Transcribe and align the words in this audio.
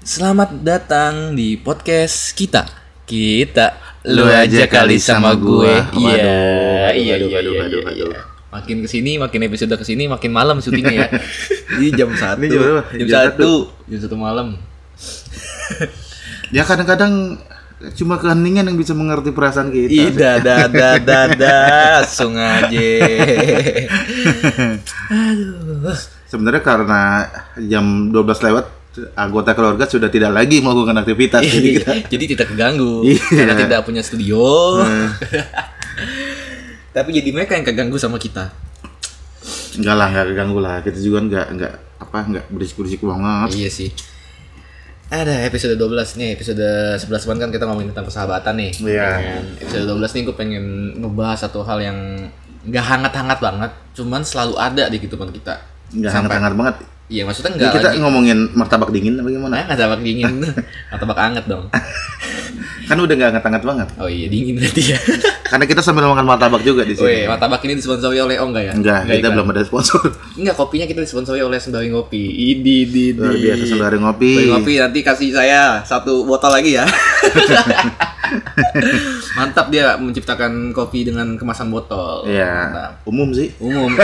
Selamat 0.00 0.56
datang 0.64 1.36
di 1.36 1.60
podcast 1.60 2.32
kita. 2.32 2.64
Kita 3.04 4.00
lu 4.08 4.24
aja 4.24 4.64
kali 4.64 4.96
sama 4.96 5.36
gue. 5.36 5.76
Iya, 5.92 6.88
iya, 6.96 7.14
iya, 7.20 7.40
iya, 7.44 7.68
iya. 7.68 8.20
Makin 8.48 8.80
ke 8.80 8.88
sini, 8.88 9.20
makin 9.20 9.44
episode 9.44 9.76
ke 9.76 9.84
sini, 9.84 10.08
makin 10.08 10.32
malam 10.32 10.56
syutingnya 10.64 11.04
ya. 11.04 11.08
Ini 11.76 11.88
jam 11.92 12.16
satu, 12.16 12.40
jam 12.48 12.80
jam 12.96 13.08
satu, 13.12 13.50
jam 13.92 13.98
satu 14.00 14.16
malam. 14.16 14.56
Ya 16.48 16.64
kadang-kadang 16.64 17.36
cuma 17.92 18.16
keheningan 18.16 18.72
yang 18.72 18.80
bisa 18.80 18.96
mengerti 18.96 19.36
perasaan 19.36 19.68
kita. 19.68 19.92
Ih, 19.92 20.16
dada, 20.16 20.64
dada, 20.64 20.96
dada, 20.96 21.56
langsung 22.00 22.40
aja. 22.40 22.72
Aduh. 25.12 25.92
Sebenarnya 26.24 26.64
karena 26.64 27.28
jam 27.68 28.08
12 28.08 28.48
lewat 28.48 28.79
anggota 29.14 29.54
keluarga 29.54 29.86
sudah 29.86 30.06
tidak 30.06 30.30
lagi 30.30 30.58
melakukan 30.58 30.98
aktivitas 30.98 31.40
jadi 31.40 31.58
Iya, 31.62 31.74
kita 31.78 31.92
jadi 32.10 32.24
tidak 32.28 32.46
keganggu 32.50 33.06
Iya. 33.06 33.22
karena 33.22 33.54
tidak 33.56 33.80
punya 33.82 34.02
studio. 34.02 34.42
Eh. 34.82 35.08
Tapi 36.96 37.08
jadi 37.12 37.30
mereka 37.30 37.54
yang 37.54 37.62
keganggu 37.62 37.96
sama 37.96 38.18
kita. 38.18 38.50
enggak 39.70 39.94
lah 39.94 40.10
enggak 40.10 40.26
keganggu 40.28 40.58
lah 40.58 40.76
kita 40.82 40.98
juga 40.98 41.18
enggak 41.22 41.46
enggak 41.48 41.72
apa 41.96 42.18
enggak 42.26 42.44
berisik-berisik 42.50 43.00
banget 43.00 43.48
Iya 43.56 43.70
sih. 43.70 43.90
Ada 45.06 45.42
episode 45.42 45.74
12 45.74 46.18
nih, 46.18 46.28
episode 46.34 46.62
11 47.02 47.06
kemarin 47.20 47.40
kan 47.42 47.50
kita 47.50 47.64
ngomongin 47.66 47.90
tentang 47.90 48.06
persahabatan 48.06 48.54
nih. 48.56 48.70
Iya. 48.80 49.08
Kan? 49.08 49.42
Episode 49.58 49.84
12 49.90 50.14
nih 50.14 50.22
gue 50.22 50.36
pengen 50.36 50.64
ngebahas 50.98 51.38
satu 51.40 51.62
hal 51.62 51.78
yang 51.78 51.98
nggak 52.62 52.84
hangat-hangat 52.84 53.38
banget, 53.40 53.70
cuman 53.92 54.22
selalu 54.22 54.54
ada 54.56 54.86
di 54.86 54.98
kehidupan 54.98 55.30
kita. 55.32 55.62
enggak 55.90 56.10
hangat-hangat 56.12 56.54
banget 56.54 56.74
Iya, 57.10 57.26
maksudnya 57.26 57.50
enggak 57.52 57.72
kita 57.74 57.88
lagi. 57.90 57.98
ngomongin 57.98 58.38
martabak 58.54 58.88
dingin 58.88 59.18
apa 59.18 59.28
gimana 59.28 59.50
Nah, 59.52 59.64
nggak 59.66 59.78
tabak 59.78 60.00
dingin, 60.00 60.30
nggak 60.86 60.98
tabak 60.98 61.18
anget 61.18 61.44
dong. 61.44 61.66
kan 62.86 62.96
udah 62.96 63.14
enggak 63.14 63.30
hangat-hangat 63.30 63.62
banget 63.62 63.88
Oh 63.98 64.06
iya, 64.06 64.26
dingin 64.26 64.54
berarti 64.54 64.82
ya. 64.88 64.98
karena 65.50 65.62
kita 65.64 65.78
sambil 65.80 66.06
makan 66.06 66.22
martabak 66.24 66.58
juga 66.60 66.82
di 66.82 66.94
sini 66.94 67.22
martabak 67.24 67.62
ini 67.62 67.74
disponsori 67.74 68.18
oleh 68.18 68.38
Oh 68.38 68.46
enggak 68.46 68.64
ya? 68.64 68.72
enggak 68.72 68.98
kita 69.04 69.14
iklan. 69.20 69.32
belum 69.32 69.46
ada 69.48 69.62
sponsor 69.62 70.02
Enggak, 70.34 70.54
kopinya 70.56 70.86
kita 70.86 71.00
disponsori 71.00 71.38
oleh 71.40 71.58
Sembari 71.58 71.86
Ngopi. 71.88 72.18
Idi, 72.18 72.78
di, 72.84 73.04
di. 73.04 73.04
luar 73.12 73.34
biasa 73.36 73.64
sembari 73.64 73.96
ngopi 73.96 74.30
Sembari 74.32 74.50
Ngopi 74.52 74.72
nanti 74.76 74.98
kasih 75.00 75.28
saya 75.30 75.62
satu 75.82 76.22
botol 76.24 76.50
lagi 76.52 76.74
ya. 76.74 76.86
Mantap 79.32 79.66
dia 79.68 79.94
menciptakan 79.96 80.70
kopi 80.70 81.02
dengan 81.04 81.34
kemasan 81.34 81.66
botol. 81.68 82.22
Iya, 82.24 82.94
umum 83.04 83.30
sih 83.30 83.50
Umum. 83.60 83.94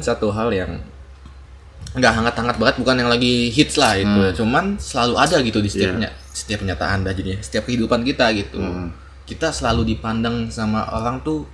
Satu 0.00 0.30
hal 0.30 0.50
yang 0.50 0.80
nggak 1.90 2.12
hangat-hangat 2.12 2.56
banget 2.56 2.76
bukan 2.78 2.96
yang 2.96 3.10
lagi 3.10 3.50
hits 3.50 3.74
lah 3.74 3.94
itu 3.94 4.06
Hmm. 4.06 4.30
cuman 4.32 4.64
selalu 4.78 5.14
ada 5.16 5.36
gitu 5.40 5.58
di 5.58 5.66
setiap 5.66 5.90
Iya. 5.90 5.96
penya- 5.98 6.14
setiap 6.30 6.58
pernyataan 6.60 6.98
dah 7.02 7.12
jadinya 7.12 7.40
setiap 7.40 7.66
kehidupan 7.66 8.00
kita 8.02 8.30
gitu 8.32 8.58
Hmm. 8.58 8.94
kita 9.24 9.50
selalu 9.50 9.82
dipandang 9.88 10.46
sama 10.48 10.86
orang 10.88 11.18
tuh 11.20 11.50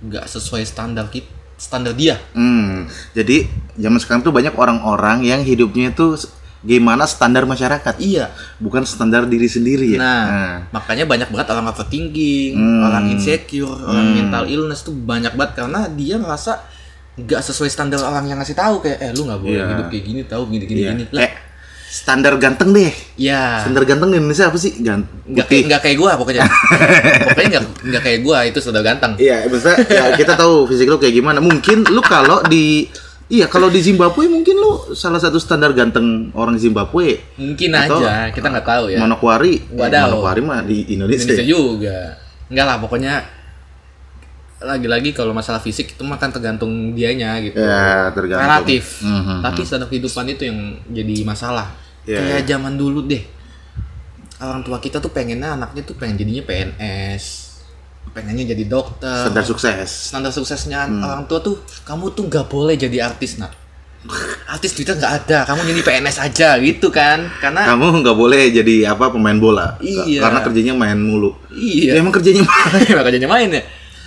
nggak 0.00 0.26
sesuai 0.26 0.62
standar 0.62 1.06
kita 1.06 1.30
standar 1.56 1.94
dia 1.94 2.18
Hmm, 2.32 2.84
jadi 3.12 3.46
zaman 3.74 3.96
sekarang 3.96 4.20
tuh 4.20 4.28
banyak 4.28 4.52
orang-orang 4.52 5.22
yang 5.22 5.40
hidupnya 5.40 5.88
itu 5.88 6.18
gimana 6.58 7.06
standar 7.06 7.46
masyarakat, 7.46 7.94
iya 7.96 8.28
bukan 8.58 8.82
standar 8.82 9.22
diri 9.24 9.46
sendiri 9.46 9.94
ya. 9.94 9.98
nah, 9.98 10.26
makanya 10.68 11.06
banyak 11.06 11.30
banget 11.30 11.46
orang 11.48 11.70
overthinking 11.70 12.52
Hmm. 12.52 12.82
orang 12.82 13.04
insecure 13.08 13.70
orang 13.80 14.04
Hmm. 14.04 14.16
mental 14.20 14.44
illness 14.44 14.82
tuh 14.82 14.92
banyak 14.92 15.30
banget 15.32 15.52
karena 15.56 15.86
dia 15.88 16.18
merasa 16.18 16.58
nggak 17.16 17.40
sesuai 17.42 17.66
standar 17.66 17.96
orang 17.98 18.24
yang 18.24 18.36
ngasih 18.36 18.52
tahu 18.52 18.78
kayak 18.78 18.98
eh 18.98 19.10
lu 19.10 19.24
nggak 19.24 19.40
boleh 19.40 19.56
Iya. 19.56 19.66
hidup 19.70 19.86
kayak 19.88 20.04
gini 20.04 20.20
tahu 20.22 20.42
gini 20.46 20.64
gini 20.64 20.80
Iya. 20.80 20.90
gini 20.92 21.04
lah 21.10 21.22
Eh, 21.22 21.32
standar 21.88 22.36
ganteng 22.36 22.70
deh. 22.70 22.92
ya 23.16 23.64
Standar 23.64 23.82
ganteng 23.84 24.08
di 24.10 24.16
Indonesia 24.18 24.44
apa 24.44 24.56
sih? 24.56 24.76
Gant 24.78 25.08
nggak 25.24 25.46
kayak 25.46 25.62
nggak 25.66 25.80
kayak 25.80 25.96
gua 25.96 26.12
pokoknya 26.14 26.44
pokoknya 27.26 27.48
nggak 27.50 27.64
nggak 27.82 28.02
kayak 28.02 28.20
gua 28.20 28.38
itu 28.42 28.58
sudah 28.58 28.80
ganteng 28.80 29.16
Iya, 29.16 29.46
maksudnya 29.46 29.76
ya, 29.86 30.04
kita 30.14 30.32
tahu 30.34 30.66
fisik 30.66 30.86
lu 30.86 30.96
kayak 30.96 31.14
gimana. 31.14 31.38
Mungkin 31.38 31.84
lu 31.86 32.00
kalau 32.00 32.44
di 32.44 32.84
Iya, 33.26 33.48
kalau 33.48 33.66
di 33.66 33.80
Zimbabwe 33.80 34.28
mungkin 34.28 34.54
lu 34.54 34.70
salah 34.92 35.18
satu 35.18 35.34
standar 35.36 35.72
ganteng 35.72 36.30
orang 36.32 36.54
Zimbabwe. 36.54 37.18
mungkin 37.34 37.74
Atau- 37.74 37.98
aja 37.98 38.30
kita 38.30 38.46
nggak 38.46 38.62
tahu 38.62 38.84
ya 38.86 39.00
Manokwari, 39.00 39.58
eh, 39.58 39.74
Wadaw. 39.74 40.14
Manokwari 40.14 40.40
mah 40.42 40.62
di 40.62 40.86
Indonesia. 40.88 41.26
Indonesia 41.26 41.42
juga 41.44 41.98
nggak 42.46 42.64
lah 42.64 42.76
pokoknya 42.78 43.14
lagi-lagi 44.66 45.10
kalau 45.10 45.30
masalah 45.30 45.58
fisik 45.58 45.86
itu 45.88 46.02
mah 46.02 46.16
kan 46.16 46.28
tergantung 46.28 46.68
dianya 46.92 47.38
gitu 47.40 47.56
Ya, 47.56 48.10
tergantung. 48.10 48.42
relatif 48.42 49.00
Mhm. 49.00 49.40
tapi 49.40 49.60
standar 49.62 49.86
kehidupan 49.86 50.26
itu 50.28 50.42
yang 50.44 50.58
jadi 50.86 51.16
masalah 51.22 51.70
Iya, 52.02 52.18
kayak 52.20 52.42
zaman 52.46 52.74
dulu 52.74 53.02
deh 53.02 53.22
orang 54.38 54.60
tua 54.60 54.76
kita 54.76 54.98
tuh 54.98 55.08
pengennya 55.08 55.54
anaknya 55.54 55.82
tuh 55.82 55.94
pengen 55.94 56.18
jadinya 56.18 56.42
PNS 56.42 57.24
pengennya 58.08 58.44
jadi 58.48 58.64
dokter 58.66 59.24
Standar 59.24 59.44
sukses. 59.44 59.88
standar 60.10 60.30
suksesnya 60.30 60.84
Hmm. 60.84 61.00
orang 61.00 61.24
tua 61.24 61.38
tuh 61.38 61.56
kamu 61.82 62.12
tuh 62.12 62.26
nggak 62.26 62.46
boleh 62.46 62.74
jadi 62.74 63.02
artis 63.02 63.36
nak 63.36 63.52
artis 64.46 64.70
duitnya 64.72 64.94
nggak 64.94 65.14
ada 65.20 65.38
kamu 65.44 65.66
jadi 65.66 65.82
PNS 65.82 66.16
aja 66.20 66.48
gitu 66.60 66.88
kan 66.88 67.26
karena 67.36 67.66
Kamu 67.66 68.06
nggak 68.06 68.14
boleh 68.14 68.54
jadi 68.54 68.86
apa 68.88 69.10
pemain 69.10 69.34
bola. 69.34 69.74
Iya. 69.80 70.22
Karena 70.22 70.38
kerjanya 70.40 70.72
main 70.72 70.94
mulu. 70.94 71.34
iya 71.50 71.90
Ya, 71.90 71.98
emang 71.98 72.14
kerjanya 72.14 72.40
main. 72.40 72.86
Emang 72.86 73.02
kerjanya 73.02 73.26
main 73.26 73.50
ya 73.50 73.62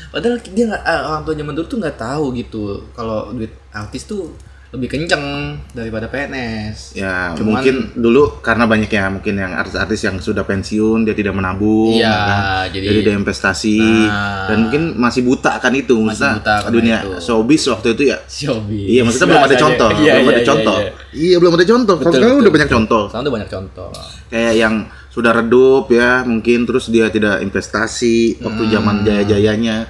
padahal 0.09 0.35
dia 0.43 0.65
nggak 0.67 0.83
eh, 0.83 1.01
orang 1.03 1.21
tua 1.21 1.33
zaman 1.33 1.53
dulu 1.53 1.67
tuh 1.67 1.77
nggak 1.77 1.97
tahu 1.97 2.25
gitu 2.33 2.63
kalau 2.91 3.29
duit 3.29 3.53
artis 3.69 4.03
tuh 4.03 4.33
lebih 4.69 4.85
kenceng 4.87 5.25
daripada 5.71 6.05
PNS 6.05 6.93
Ya, 6.93 7.33
Cuman- 7.33 7.57
mungkin 7.57 7.75
dulu 7.95 8.37
karena 8.39 8.63
banyak 8.63 8.85
ya 8.87 9.09
mungkin 9.09 9.33
yang 9.33 9.49
artis-artis 9.51 9.97
yang 10.03 10.17
sudah 10.19 10.41
pensiun 10.43 11.01
dia 11.01 11.13
tidak 11.13 11.33
menabung, 11.33 11.89
Iya, 11.91 12.05
ya 12.05 12.13
kan? 12.19 12.41
jadi- 12.69 12.85
jadi 12.87 12.99
dia 13.01 13.15
investasi 13.15 13.81
Nah. 13.81 14.45
dan 14.45 14.57
mungkin 14.61 14.81
masih 14.95 15.25
buta 15.25 15.57
kan 15.57 15.73
itu, 15.73 15.97
buta 15.97 16.37
karena 16.37 16.69
dunia 16.69 16.97
itu. 17.01 17.17
showbiz 17.19 17.65
waktu 17.67 17.97
itu 17.97 18.13
ya. 18.13 18.17
Xiaomi 18.21 18.93
Iya, 18.93 19.01
maksudnya 19.03 19.27
belum 19.27 19.43
ada 19.43 19.57
contoh, 19.57 19.89
Iya, 19.89 19.97
belum 19.97 20.05
iya, 20.05 20.29
ada 20.29 20.37
iya, 20.37 20.45
contoh. 20.45 20.77
iya. 20.77 20.91
Iya, 21.09 21.35
belum 21.41 21.51
ada 21.51 21.65
contoh. 21.65 21.95
Kalau 21.95 22.05
Betul, 22.05 22.13
sekarang 22.13 22.29
betul. 22.29 22.43
udah 22.45 22.53
banyak 22.53 22.69
contoh. 22.69 23.03
Sekarang 23.09 23.25
tuh 23.25 23.33
banyak 23.33 23.49
contoh 23.49 23.89
Kayak 24.29 24.53
yang 24.55 24.73
sudah 25.09 25.31
redup 25.33 25.89
ya, 25.89 26.21
mungkin 26.21 26.63
terus 26.63 26.87
dia 26.87 27.09
tidak 27.09 27.41
investasi 27.41 28.39
waktu 28.39 28.63
Hmm. 28.63 28.71
zaman 28.71 28.95
jaya-jayanya. 29.01 29.89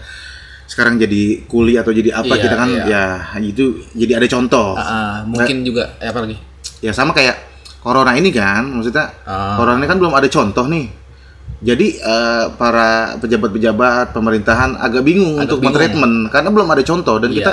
Sekarang 0.63 0.96
jadi 0.96 1.44
kuli 1.44 1.75
atau 1.75 1.90
jadi 1.90 2.13
apa 2.13 2.30
Iya, 2.30 2.41
kita 2.41 2.56
kan 2.56 2.69
iya. 2.69 2.85
ya 2.85 3.06
itu 3.38 3.66
jadi 3.91 4.16
ada 4.16 4.28
contoh. 4.28 4.74
Ah, 4.74 4.85
ah, 4.85 5.16
mungkin 5.24 5.62
juga 5.62 5.97
eh, 5.97 6.07
apa 6.07 6.22
lagi 6.22 6.38
Ya 6.80 6.91
sama 6.91 7.12
kayak 7.12 7.35
corona 7.80 8.13
ini 8.13 8.30
kan, 8.30 8.63
maksudnya 8.69 9.12
Ah. 9.24 9.57
corona 9.57 9.78
ini 9.78 9.88
kan 9.88 9.97
belum 9.97 10.13
ada 10.13 10.28
contoh 10.28 10.66
nih. 10.66 10.88
Jadi 11.59 12.00
eh, 12.00 12.46
para 12.56 13.19
pejabat-pejabat 13.19 14.12
pemerintahan 14.12 14.78
agak 14.78 15.03
bingung 15.03 15.36
Agak 15.36 15.44
untuk 15.46 15.57
bingung. 15.59 15.75
mentreatment 15.75 16.16
karena 16.30 16.50
belum 16.50 16.68
ada 16.69 16.84
contoh 16.84 17.16
dan 17.18 17.30
Iya. 17.30 17.38
kita 17.38 17.51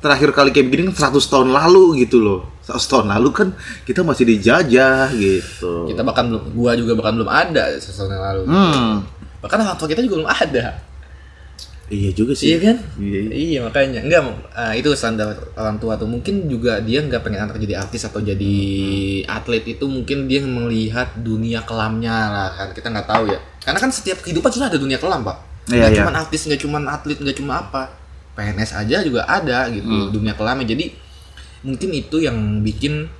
terakhir 0.00 0.30
kali 0.30 0.48
kayak 0.50 0.66
begini 0.66 0.82
kan 0.90 1.12
100 1.12 1.20
tahun 1.22 1.48
lalu 1.50 2.02
gitu 2.02 2.18
loh. 2.18 2.40
100 2.60 2.80
tahun 2.82 3.06
lalu 3.10 3.28
kan 3.30 3.48
kita 3.82 4.00
masih 4.00 4.24
dijajah 4.26 5.12
gitu. 5.12 5.86
kita 5.86 6.00
bahkan 6.00 6.26
belum 6.26 6.44
gua 6.52 6.72
juga 6.72 6.92
bahkan 6.94 7.14
belum 7.14 7.28
ada 7.28 7.76
sesuatu 7.76 8.08
yang 8.08 8.22
lalu 8.22 8.42
Hmm. 8.46 9.02
bahkan 9.38 9.58
orang 9.58 9.74
tua 9.74 9.86
kita 9.86 10.00
juga 10.00 10.22
belum 10.22 10.30
ada 10.30 10.66
Iya 11.90 12.14
juga 12.14 12.30
sih. 12.32 12.54
iya 12.54 12.58
kan 12.62 12.76
Iya. 12.96 13.20
iya 13.28 13.58
makanya 13.60 14.00
enggak 14.00 14.22
eh, 14.54 14.78
itu 14.78 14.94
standar 14.94 15.34
orang 15.52 15.74
tua 15.76 15.98
tuh 15.98 16.06
mungkin 16.06 16.46
juga 16.46 16.78
dia 16.78 17.02
nggak 17.02 17.18
pengen 17.18 17.50
anak 17.50 17.58
jadi 17.58 17.82
artis 17.82 18.06
atau 18.06 18.22
jadi 18.22 18.54
atlet 19.26 19.66
itu 19.68 19.84
mungkin 19.84 20.30
dia 20.30 20.38
melihat 20.40 21.10
dunia 21.16 21.66
kelamnya 21.66 22.14
lah 22.30 22.48
kan 22.54 22.70
kita 22.70 22.88
nggak 22.88 23.04
tahu 23.04 23.26
ya 23.26 23.42
karena 23.60 23.78
kan 23.80 23.90
setiap 23.90 24.22
kehidupan 24.22 24.48
sudah 24.48 24.70
ada 24.70 24.78
dunia 24.78 24.96
kelam 24.96 25.26
pak 25.26 25.42
Iya, 25.66 25.74
nggak 25.76 25.90
iya. 25.90 25.98
cuma 25.98 26.10
artis 26.16 26.40
nggak 26.46 26.60
cuma 26.62 26.78
atlet 26.84 27.18
nggak 27.18 27.36
cuma 27.36 27.52
apa 27.58 27.82
PNS 28.32 28.70
aja 28.76 28.96
juga 29.00 29.24
ada 29.24 29.66
gitu 29.68 29.84
Hmm. 29.84 30.10
dunia 30.10 30.32
kelamnya 30.32 30.66
jadi 30.66 30.90
mungkin 31.60 31.90
itu 31.90 32.16
yang 32.18 32.36
bikin 32.60 33.10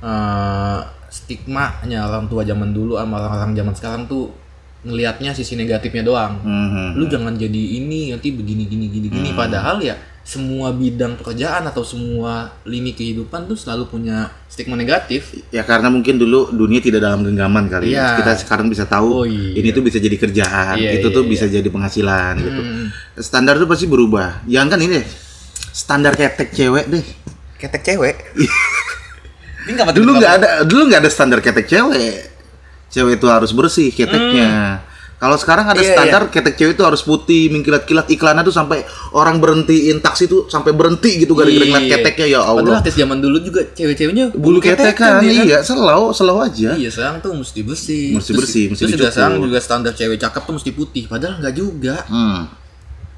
eh 0.00 0.80
stigma-nya 1.08 2.04
orang 2.04 2.26
tua 2.26 2.42
zaman 2.42 2.70
dulu 2.70 2.96
sama 2.96 3.18
orang-orang 3.18 3.54
zaman 3.54 3.72
sekarang 3.72 4.02
tuh 4.04 4.34
ngelihatnya 4.82 5.32
sisi 5.32 5.54
negatifnya 5.54 6.02
doang 6.02 6.36
Mhm. 6.38 6.98
lu 6.98 7.06
jangan 7.06 7.32
jadi 7.32 7.62
ini 7.78 8.10
nanti 8.10 8.28
begini 8.30 8.66
gini 8.66 8.86
gini 8.88 9.08
gini 9.08 9.30
Hmm. 9.30 9.38
padahal 9.38 9.80
ya 9.80 9.94
semua 10.24 10.72
bidang 10.72 11.20
pekerjaan 11.20 11.68
atau 11.68 11.84
semua 11.84 12.56
lini 12.64 12.96
kehidupan 12.96 13.44
tuh 13.44 13.60
selalu 13.60 13.92
punya 13.92 14.32
stigma 14.48 14.72
negatif 14.72 15.36
Ya 15.52 15.60
karena 15.68 15.92
mungkin 15.92 16.16
dulu 16.16 16.48
dunia 16.48 16.80
tidak 16.80 17.04
dalam 17.04 17.20
genggaman 17.20 17.68
kali. 17.68 17.92
Iya. 17.92 18.16
Kita 18.24 18.32
sekarang 18.40 18.72
bisa 18.72 18.88
tahu 18.88 19.08
Oh, 19.20 19.26
iya. 19.28 19.60
ini 19.60 19.68
tuh 19.76 19.84
bisa 19.84 20.00
jadi 20.00 20.16
kerjaan, 20.16 20.80
Iya, 20.80 20.96
itu 20.96 21.12
iya, 21.12 21.16
tuh 21.20 21.22
iya. 21.28 21.30
bisa 21.30 21.44
jadi 21.44 21.68
penghasilan 21.68 22.34
gitu. 22.40 22.60
Hmm. 22.64 22.86
Standar 23.20 23.60
tuh 23.60 23.68
pasti 23.68 23.84
berubah. 23.84 24.40
Jangan 24.48 24.68
kan 24.72 24.80
ini 24.80 25.04
deh. 25.04 25.06
Standar 25.76 26.16
ketek 26.16 26.56
cewek 26.56 26.88
deh. 26.88 27.04
ketek 27.60 27.82
cewek. 27.84 28.16
Ini 29.64 29.80
nggak 29.80 29.96
Dulu 29.96 30.10
nggak 30.20 30.32
ada, 30.36 30.48
dulu 30.68 30.82
nggak 30.92 31.00
ada 31.00 31.08
standar 31.08 31.40
ketek 31.40 31.64
cewek. 31.64 32.28
Cewek 32.92 33.16
itu 33.16 33.26
harus 33.32 33.48
bersih 33.56 33.88
keteknya. 33.88 34.84
Kalau 35.14 35.38
sekarang 35.38 35.64
ada 35.64 35.78
Hmm. 35.78 35.86
Iya, 35.86 35.94
standar 35.96 36.22
ketek 36.28 36.54
cewek 36.58 36.74
itu 36.76 36.84
harus 36.84 37.00
putih, 37.00 37.48
mengkilat-kilat 37.48 38.06
iklannya 38.10 38.44
tuh 38.44 38.52
sampai 38.52 38.84
orang 39.14 39.40
berhentiin 39.40 40.02
taksi 40.02 40.26
tuh 40.26 40.50
sampai 40.50 40.74
berhenti 40.74 41.22
gitu 41.22 41.32
gara-gara 41.32 41.64
ngeliat 41.64 41.86
keteknya 41.88 42.26
ya 42.28 42.40
Padahal 42.44 42.60
Allah. 42.60 42.76
artis 42.82 42.94
zaman 42.94 43.18
dulu 43.22 43.38
juga 43.40 43.60
cewek-ceweknya 43.72 44.24
Bulu 44.36 44.58
ketek 44.60 44.92
kan, 44.98 45.24
iya, 45.24 45.62
selalu 45.64 46.12
selalu 46.12 46.40
aja. 46.44 46.70
Iya, 46.76 46.88
sekarang 46.92 47.22
tuh 47.24 47.32
mesti 47.32 47.60
bersih. 47.64 48.04
Mesti 48.18 48.30
bersih, 48.36 48.64
mesti 48.74 48.82
Terus 48.84 48.92
juga 48.98 49.08
sekarang 49.08 49.38
juga 49.40 49.58
standar 49.62 49.92
cewek 49.94 50.18
cakep 50.20 50.42
tuh 50.44 50.54
mesti 50.60 50.70
putih. 50.74 51.02
Padahal 51.08 51.40
nggak 51.40 51.54
juga. 51.54 51.96
Hmm. 52.10 52.42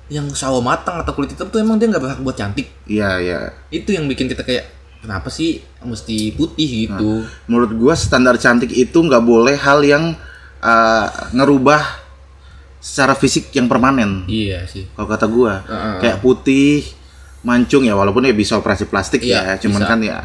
Yang 0.06 0.38
sawo 0.38 0.62
matang 0.62 1.02
atau 1.02 1.10
kulit 1.18 1.34
hitam 1.34 1.50
tuh 1.50 1.58
emang 1.58 1.82
dia 1.82 1.90
nggak 1.90 2.02
berhak 2.02 2.20
buat 2.22 2.38
cantik. 2.38 2.70
Iya, 2.86 3.18
iya. 3.18 3.38
Itu 3.74 3.90
yang 3.90 4.06
bikin 4.06 4.30
kita 4.30 4.46
kayak 4.46 4.70
kenapa 5.02 5.26
sih 5.26 5.58
mesti 5.82 6.30
putih 6.38 6.86
gitu. 6.86 7.26
Menurut 7.50 7.74
gua 7.74 7.98
standar 7.98 8.38
cantik 8.38 8.70
itu 8.70 8.94
nggak 8.94 9.22
boleh 9.22 9.58
hal 9.58 9.82
yang 9.82 10.14
uh, 10.66 11.06
ngerubah 11.30 11.82
secara 12.82 13.14
fisik 13.14 13.54
yang 13.54 13.66
permanen. 13.66 14.26
Iya 14.26 14.66
sih. 14.66 14.86
Kalau 14.94 15.06
kata 15.06 15.26
gua, 15.26 15.62
Heeh. 15.62 15.94
kayak 16.02 16.18
putih, 16.18 16.82
mancung 17.46 17.86
ya 17.86 17.94
walaupun 17.94 18.26
ya 18.26 18.34
bisa 18.34 18.58
operasi 18.58 18.90
plastik 18.90 19.22
Iya, 19.22 19.54
ya, 19.54 19.62
cuman 19.62 19.82
bisa. 19.82 19.90
kan 19.90 19.98
ya 20.02 20.18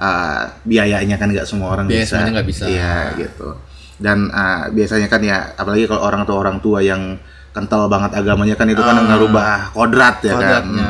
uh, 0.00 0.42
biayanya 0.64 1.16
kan 1.20 1.28
nggak 1.28 1.44
semua 1.44 1.76
orang 1.76 1.84
Biaya 1.88 2.04
bisa. 2.08 2.16
nggak 2.24 2.48
bisa. 2.48 2.64
Iya 2.68 2.96
gitu. 3.20 3.48
Dan 4.00 4.32
uh, 4.32 4.72
biasanya 4.72 5.06
kan 5.12 5.20
ya 5.20 5.52
apalagi 5.54 5.84
kalau 5.84 6.02
orang 6.02 6.24
tua 6.24 6.36
orang 6.40 6.58
tua 6.58 6.80
yang 6.80 7.20
kental 7.52 7.84
banget 7.92 8.16
agamanya 8.16 8.56
kan 8.56 8.64
itu 8.72 8.80
kan 8.80 8.96
Ah. 8.96 9.04
ngerubah 9.12 9.76
kodrat 9.76 10.16
ya 10.24 10.32
kan. 10.32 10.40
Kodratnya. 10.40 10.88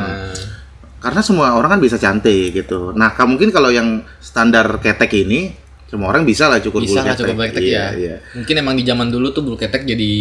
Karena 1.03 1.19
semua 1.19 1.51
orang 1.59 1.75
kan 1.75 1.81
bisa 1.83 1.99
cantik 1.99 2.55
gitu. 2.55 2.95
Nah, 2.95 3.11
mungkin 3.27 3.51
kalau 3.51 3.67
yang 3.67 4.07
standar 4.23 4.79
ketek 4.79 5.11
ini 5.27 5.51
semua 5.93 6.09
orang 6.09 6.25
bisa 6.25 6.49
lah 6.49 6.57
cukur 6.57 6.81
Bisa 6.81 7.05
bulu 7.05 7.13
ketek. 7.13 7.53
ketek 7.53 7.61
Iya, 7.61 7.77
ya. 7.77 7.87
Iya. 7.93 8.15
Mungkin 8.33 8.55
emang 8.57 8.73
di 8.73 8.83
zaman 8.83 9.07
dulu 9.07 9.29
tuh 9.29 9.45
bulu 9.45 9.53
ketek 9.53 9.85
jadi 9.85 10.11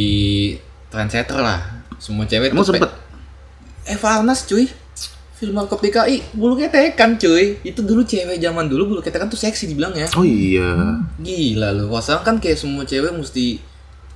trendsetter 0.86 1.40
lah. 1.40 1.60
Semua 1.96 2.28
cewek 2.28 2.52
Emang 2.52 2.60
sempet 2.60 2.84
pe- 2.84 3.00
Eva 3.88 4.20
Arnas 4.20 4.44
cuy. 4.44 4.69
Film 5.32 5.58
Markop 5.58 5.80
DKI 5.80 6.36
bulu 6.36 6.54
ketekan 6.54 7.16
cuy. 7.16 7.56
Itu 7.64 7.82
dulu 7.82 8.04
cewek 8.04 8.36
zaman 8.36 8.69
dulu 8.69 8.94
bulu 8.94 9.00
ketekan 9.00 9.26
tuh 9.26 9.34
seksi 9.34 9.66
dibilang 9.66 9.90
ya. 9.90 10.06
Oh 10.12 10.22
iya. 10.22 11.02
Gila 11.16 11.72
lu. 11.72 11.88
Wah, 11.88 11.98
sekarang 11.98 12.22
kan 12.22 12.36
kayak 12.36 12.60
semua 12.60 12.84
cewek 12.84 13.10
mesti 13.10 13.58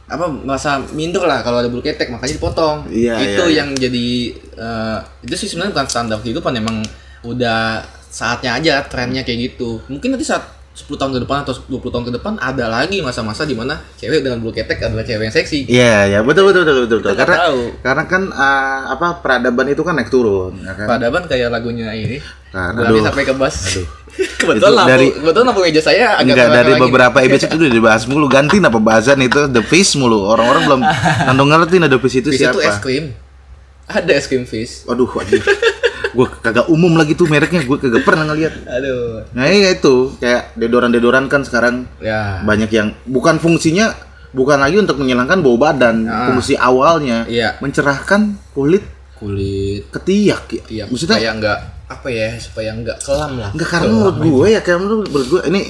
apa 0.06 0.30
merasa 0.30 0.78
minder 0.94 1.26
lah 1.26 1.42
kalau 1.42 1.58
ada 1.58 1.66
bulu 1.66 1.82
ketek 1.82 2.12
makanya 2.12 2.38
dipotong. 2.38 2.86
Iya, 2.86 3.18
itu 3.18 3.42
iya, 3.42 3.46
iya. 3.48 3.56
yang 3.58 3.68
jadi 3.74 4.06
eh, 4.54 4.98
itu 5.24 5.34
sih 5.34 5.48
sebenarnya 5.50 5.74
bukan 5.74 5.88
standar 5.88 6.18
kehidupan 6.22 6.52
emang 6.54 6.78
udah 7.26 7.82
saatnya 8.06 8.54
aja 8.54 8.86
trennya 8.86 9.26
kayak 9.26 9.50
gitu. 9.50 9.82
Mungkin 9.90 10.14
nanti 10.14 10.22
saat 10.22 10.46
10 10.76 10.92
tahun 10.92 11.12
ke 11.16 11.20
depan 11.24 11.40
atau 11.40 11.56
20 11.56 11.88
tahun 11.88 12.04
ke 12.04 12.12
depan 12.20 12.32
ada 12.36 12.68
lagi 12.68 13.00
masa-masa 13.00 13.48
di 13.48 13.56
mana 13.56 13.80
cewek 13.96 14.20
dengan 14.20 14.44
bulu 14.44 14.52
ketek 14.52 14.76
adalah 14.84 15.08
cewek 15.08 15.24
yang 15.24 15.32
seksi. 15.32 15.64
Iya, 15.72 16.04
ya 16.12 16.18
betul 16.20 16.52
betul 16.52 16.68
betul 16.68 16.84
betul. 16.84 16.98
betul. 17.00 17.00
Kita 17.00 17.16
nggak 17.16 17.24
Karena 17.24 17.36
tahu. 17.48 17.60
karena 17.80 18.02
kan 18.04 18.22
uh, 18.28 18.80
apa 18.92 19.06
peradaban 19.24 19.66
itu 19.72 19.80
kan 19.80 19.96
naik 19.96 20.12
turun, 20.12 20.60
ya 20.60 20.76
kan? 20.76 20.84
Peradaban 20.84 21.24
kayak 21.24 21.48
lagunya 21.48 21.96
ini. 21.96 22.20
Nah, 22.52 22.76
aduh. 22.76 23.00
sampai 23.00 23.24
ke 23.24 23.32
bas. 23.32 23.56
Aduh. 23.72 23.88
kebetulan 24.40 24.60
Itu 24.60 24.76
lampu, 24.76 24.90
dari- 24.92 25.12
kebetulan 25.16 25.46
lampu 25.48 25.60
meja 25.64 25.82
saya 25.84 26.04
agak 26.16 26.24
Enggak 26.36 26.48
dari 26.52 26.72
beberapa 26.76 27.18
episode 27.24 27.52
itu 27.56 27.62
udah 27.68 27.76
dibahas 27.80 28.02
mulu 28.04 28.26
ganti 28.28 28.56
apa 28.60 28.76
bahasan 28.80 29.20
itu 29.24 29.40
The 29.48 29.64
Fish 29.64 29.96
mulu 29.96 30.28
orang-orang 30.28 30.62
belum 30.68 30.80
nandung 31.28 31.52
ngerti 31.52 31.80
The 31.80 32.00
Fish 32.04 32.16
itu 32.20 32.28
Fish 32.36 32.44
itu 32.44 32.58
es 32.60 32.76
siapa 32.76 32.84
krim. 32.84 33.16
Ada 33.86 34.12
es 34.12 34.26
krim 34.28 34.44
fish. 34.44 34.84
waduh 34.84 35.08
waduh 35.08 35.40
gue 36.16 36.26
kagak 36.40 36.66
umum 36.66 36.96
lagi 36.96 37.12
tuh 37.12 37.28
mereknya 37.28 37.60
gue 37.60 37.76
kagak 37.76 38.00
pernah 38.02 38.24
ngeliat 38.24 38.54
Aduh. 38.64 39.28
nah 39.30 39.44
iya 39.44 39.70
itu 39.70 40.16
kayak 40.16 40.56
dedoran-dedoran 40.56 41.28
kan 41.28 41.42
sekarang 41.42 41.84
Ya. 41.98 42.40
banyak 42.40 42.70
yang 42.70 42.96
bukan 43.04 43.36
fungsinya 43.36 43.92
bukan 44.32 44.56
lagi 44.56 44.76
untuk 44.76 44.96
menghilangkan 44.96 45.38
bau 45.38 45.56
badan 45.56 46.04
Ah. 46.04 46.28
fungsi 46.28 46.56
awalnya 46.56 47.24
Iya. 47.26 47.60
mencerahkan 47.60 48.40
kulit 48.50 48.82
Kulit. 49.14 49.88
ketiak 49.90 50.44
ya 50.50 50.62
Iya, 50.66 50.84
maksudnya 50.86 51.16
supaya 51.16 51.30
enggak 51.30 51.58
apa 51.86 52.08
ya, 52.10 52.28
supaya 52.36 52.70
enggak 52.72 52.98
kelam 52.98 53.38
lah. 53.38 53.48
Enggak 53.52 53.68
karena 53.70 53.86
Kelam 53.86 53.94
menurut 53.94 54.16
gue 54.18 54.46
ya 54.48 54.60
kayak 54.60 54.78
menurut, 54.78 55.06
gue 55.06 55.40
ini 55.46 55.62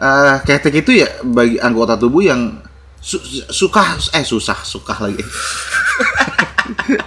eh 0.00 0.36
ketek 0.40 0.74
itu 0.80 0.90
ya 0.96 1.08
bagi 1.22 1.54
anggota 1.56 1.94
tubuh 1.94 2.24
yang 2.24 2.56
su- 2.96 3.20
suka 3.46 3.84
eh 4.10 4.24
susah 4.24 4.56
suka 4.58 4.96
lagi. 4.98 5.20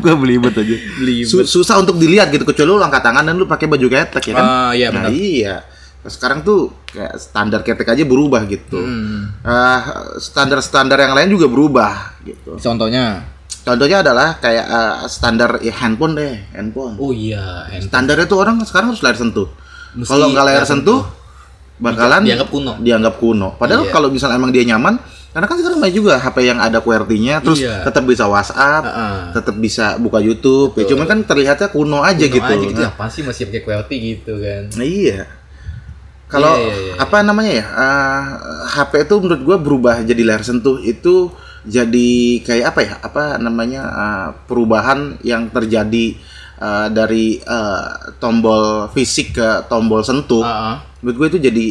gue 0.03 0.13
belibet 0.15 0.53
aja. 0.53 0.75
Belibet. 0.99 1.27
Su- 1.29 1.47
susah 1.47 1.79
untuk 1.79 1.97
dilihat 1.97 2.29
gitu 2.29 2.43
kecuali 2.43 2.69
lu 2.69 2.81
angkat 2.81 3.03
tangan 3.03 3.23
dan 3.23 3.35
lu 3.35 3.45
pakai 3.45 3.67
baju 3.67 3.87
ketek 3.87 4.23
ya 4.29 4.33
kan. 4.37 4.45
Ah, 4.45 4.71
iya, 4.71 4.87
nah, 4.91 5.07
benar. 5.07 5.09
iya. 5.11 5.55
Sekarang 6.03 6.43
tuh 6.43 6.75
kayak 6.91 7.15
standar 7.15 7.63
ketek 7.63 7.87
aja 7.87 8.03
berubah 8.03 8.43
gitu. 8.45 8.75
Hmm. 8.75 9.31
Eh, 9.39 9.79
standar-standar 10.19 10.99
yang 10.99 11.15
lain 11.15 11.31
juga 11.31 11.47
berubah 11.47 12.19
gitu. 12.27 12.59
Contohnya. 12.59 13.23
Contohnya 13.63 14.03
adalah 14.03 14.35
kayak 14.43 14.65
eh, 14.67 14.95
standar 15.07 15.63
ya 15.63 15.71
handphone 15.79 16.19
deh, 16.19 16.35
handphone. 16.51 16.99
Oh 16.99 17.15
iya, 17.15 17.71
handphone. 17.71 17.87
Standarnya 17.87 18.25
tuh 18.27 18.37
orang 18.43 18.59
sekarang 18.67 18.91
harus 18.91 18.99
layar 18.99 19.15
sentuh. 19.15 19.47
Kalau 20.03 20.27
nggak 20.33 20.43
layar 20.43 20.63
layar 20.63 20.67
sentuh, 20.67 21.05
bakalan 21.79 22.21
Dianggap 22.25 22.49
kuno. 22.51 22.71
Dianggap 22.81 23.15
kuno. 23.21 23.47
Padahal 23.55 23.87
Iya. 23.87 23.93
kalau 23.93 24.07
misalnya 24.11 24.35
emang 24.35 24.51
dia 24.51 24.65
nyaman, 24.67 24.99
karena 25.33 25.45
kan 25.45 25.57
sekarang 25.57 25.79
banyak 25.81 25.95
juga 25.97 26.13
HP 26.15 26.37
yang 26.45 26.61
ada 26.61 26.77
QWERTY-nya, 26.77 27.41
terus 27.41 27.59
Iya. 27.59 27.81
tetap 27.81 28.05
bisa 28.05 28.23
WhatsApp, 28.23 28.83
Heeh. 28.85 29.17
tetap 29.33 29.55
bisa 29.57 29.85
buka 29.97 30.17
YouTube. 30.17 30.71
Ya, 30.71 30.85
Betul. 30.85 30.89
cuman 30.93 31.05
kan 31.05 31.19
terlihatnya 31.25 31.67
kuno 31.67 31.99
aja 31.99 32.21
Kuno 32.21 32.35
gitu. 32.37 32.45
aja 32.47 32.63
gitu. 32.63 32.79
Nah, 32.79 32.93
Apa 32.93 33.09
sih 33.09 33.21
masih 33.21 33.49
pakai 33.49 33.61
QWERTY 33.61 33.95
gitu 33.99 34.33
kan? 34.37 34.61
nah, 34.71 34.85
iya. 34.85 35.25
Kalau 36.25 36.53
Iya, 36.55 36.65
iya, 36.65 36.75
iya, 36.79 36.93
apa 36.97 37.17
namanya 37.21 37.51
ya, 37.51 37.65
eh, 37.67 38.21
HP 38.71 38.91
itu 39.03 39.15
menurut 39.19 39.41
gua 39.43 39.57
berubah 39.57 39.95
jadi 40.01 40.21
layar 40.23 40.41
sentuh 40.41 40.77
itu 40.77 41.29
jadi 41.63 42.09
kayak 42.41 42.65
apa 42.69 42.79
ya, 42.81 42.93
apa 42.99 43.23
namanya 43.37 43.81
eh, 43.85 44.27
perubahan 44.45 45.17
yang 45.21 45.49
terjadi 45.49 46.17
eh, 46.55 46.87
dari 46.89 47.37
eh, 47.37 47.85
tombol 48.17 48.89
fisik 48.89 49.33
ke 49.33 49.49
tombol 49.65 50.01
sentuh. 50.01 50.41
Ah, 50.41 50.53
ah. 50.73 50.75
menurut 51.01 51.17
gue 51.19 51.27
itu 51.33 51.39
jadi 51.43 51.65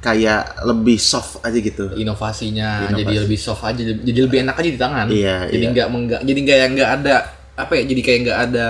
kayak 0.00 0.64
lebih 0.64 0.96
soft 0.96 1.40
aja 1.40 1.54
gitu. 1.54 1.92
Inovasinya 1.94 2.88
Inovasi. 2.88 2.98
jadi 2.98 3.14
lebih 3.20 3.38
soft 3.38 3.62
aja 3.62 3.80
jadi 3.80 4.20
lebih 4.24 4.38
enak 4.42 4.56
aja 4.56 4.70
di 4.72 4.80
tangan. 4.80 5.06
Iya, 5.08 5.36
jadi 5.46 5.60
iya. 5.62 5.72
nggak 5.72 5.88
menggak 5.88 6.20
jadi 6.24 6.38
nggak 6.40 6.58
yang 6.58 6.72
nggak 6.74 6.90
ada 7.00 7.14
apa 7.52 7.72
ya 7.76 7.82
jadi 7.84 8.00
kayak 8.00 8.18
nggak 8.24 8.38
ada 8.48 8.66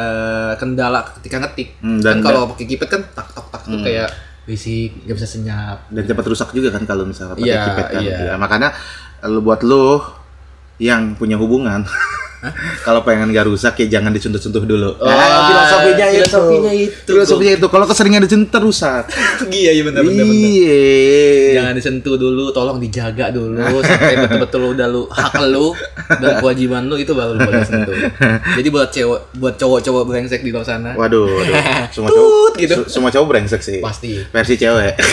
kendala 0.59 1.01
ketika 1.17 1.37
ngetik. 1.39 1.69
Hmm, 1.79 2.03
kan 2.03 2.19
dan- 2.19 2.23
kalau 2.23 2.51
pakai 2.51 2.65
keypad 2.67 2.89
kan 2.91 3.03
tak 3.15 3.27
tak 3.31 3.47
tak 3.49 3.63
tuh 3.65 3.79
kayak 3.81 4.09
risik 4.45 4.91
nggak 5.07 5.17
bisa 5.17 5.29
senyap. 5.29 5.79
Dan 5.87 6.03
cepat 6.05 6.27
rusak 6.27 6.51
juga 6.51 6.75
kan 6.75 6.83
kalau 6.83 7.07
misalnya 7.07 7.39
pakai 7.39 7.47
Iya, 7.47 7.63
keypad 7.63 7.87
kan. 7.89 8.03
iya. 8.03 8.17
Ya, 8.19 8.35
makanya 8.35 8.69
lu 9.25 9.39
buat 9.41 9.63
lu 9.63 10.03
yang 10.81 11.15
punya 11.15 11.37
hubungan 11.37 11.87
kalau 12.81 13.01
pengen 13.01 13.31
gak 13.31 13.45
rusak 13.45 13.73
ya 13.79 13.85
jangan 13.95 14.11
disentuh-sentuh 14.11 14.63
dulu. 14.63 14.95
Oh, 14.95 15.03
Nah, 15.03 15.47
filosofinya 15.47 16.07
itu. 16.09 16.25
filosofinya 16.25 16.73
itu. 16.73 17.07
filosofinya 17.07 17.53
itu. 17.55 17.67
Kalau 17.69 17.85
keseringan 17.85 18.21
disentuh 18.25 18.61
rusak. 18.61 19.03
Iya 19.51 19.71
iya 19.73 19.83
benar 19.83 20.01
benar 20.03 20.25
iya. 20.25 20.79
Jangan 21.55 21.73
disentuh 21.75 22.15
dulu 22.15 22.51
tolong 22.51 22.77
dijaga 22.77 23.29
dulu 23.29 23.59
sampai 23.81 24.15
betul-betul 24.19 24.61
udah 24.71 24.87
lu 24.87 25.03
hak 25.07 25.33
lu 25.47 25.73
dan 26.15 26.39
kewajiban 26.39 26.85
lu 26.85 26.95
itu 26.95 27.11
baru 27.11 27.35
lu 27.35 27.41
boleh 27.41 27.61
sentuh. 27.61 27.95
Jadi 28.55 28.69
buat 28.69 28.89
cewek 28.89 29.21
buat 29.37 29.55
cowok-cowok 29.55 30.03
brengsek 30.07 30.41
di 30.41 30.49
luar 30.49 30.63
sana. 30.63 30.95
Waduh, 30.95 31.27
waduh. 31.27 31.55
semua 31.95 32.09
cowok 32.09 32.51
gitu. 32.57 32.75
semua 32.87 33.09
cowok 33.11 33.27
brengsek 33.29 33.61
sih. 33.61 33.79
Pasti. 33.81 34.23
Versi 34.27 34.55
cewek 34.57 34.95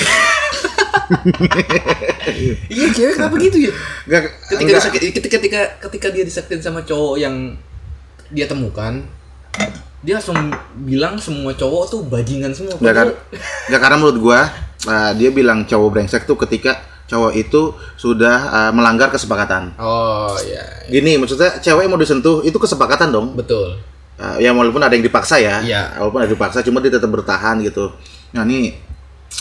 iya 2.68 2.88
cewek 2.90 3.14
kenapa 3.16 3.36
gitu 3.38 3.58
ya 3.60 3.72
Nggak, 4.06 4.22
ketika 4.46 4.62
nggak. 4.64 4.80
disakit, 4.80 5.02
ketika 5.14 5.36
ketika 5.38 5.60
ketika 5.84 6.08
dia 6.10 6.24
disakitin 6.24 6.60
sama 6.60 6.80
cowok 6.82 7.16
yang 7.18 7.56
dia 8.30 8.46
temukan 8.46 9.04
dia 10.00 10.14
langsung 10.16 10.38
bilang 10.82 11.18
semua 11.18 11.52
cowok 11.52 11.84
tuh 11.88 12.02
bajingan 12.06 12.54
semua 12.54 12.76
kan? 12.76 12.84
Padahal- 12.84 13.18
nggak 13.68 13.82
karena 13.82 13.98
menurut 13.98 14.18
gua 14.20 14.40
uh, 14.86 15.12
dia 15.14 15.30
bilang 15.30 15.64
cowok 15.64 15.90
brengsek 15.90 16.24
tuh 16.24 16.38
ketika 16.38 16.78
cowok 17.08 17.34
itu 17.34 17.62
sudah 17.96 18.38
uh, 18.48 18.72
melanggar 18.72 19.08
kesepakatan. 19.08 19.72
oh 19.78 20.36
iya 20.44 20.60
Gini 20.86 21.16
maksudnya 21.16 21.56
cewek 21.58 21.88
mau 21.88 21.96
disentuh 21.96 22.44
itu 22.44 22.56
kesepakatan 22.56 23.10
dong. 23.10 23.28
betul 23.34 23.80
Uh, 24.18 24.34
ya 24.42 24.50
walaupun 24.50 24.82
ada 24.82 24.98
yang 24.98 25.06
dipaksa 25.06 25.38
ya. 25.38 25.62
Iya. 25.62 25.94
Walaupun 26.02 26.18
ada 26.18 26.26
yang 26.26 26.34
dipaksa 26.34 26.66
cuma 26.66 26.82
dia 26.82 26.90
tetap 26.90 27.06
bertahan 27.06 27.62
gitu. 27.62 27.94
Nah 28.34 28.42
ini 28.42 28.74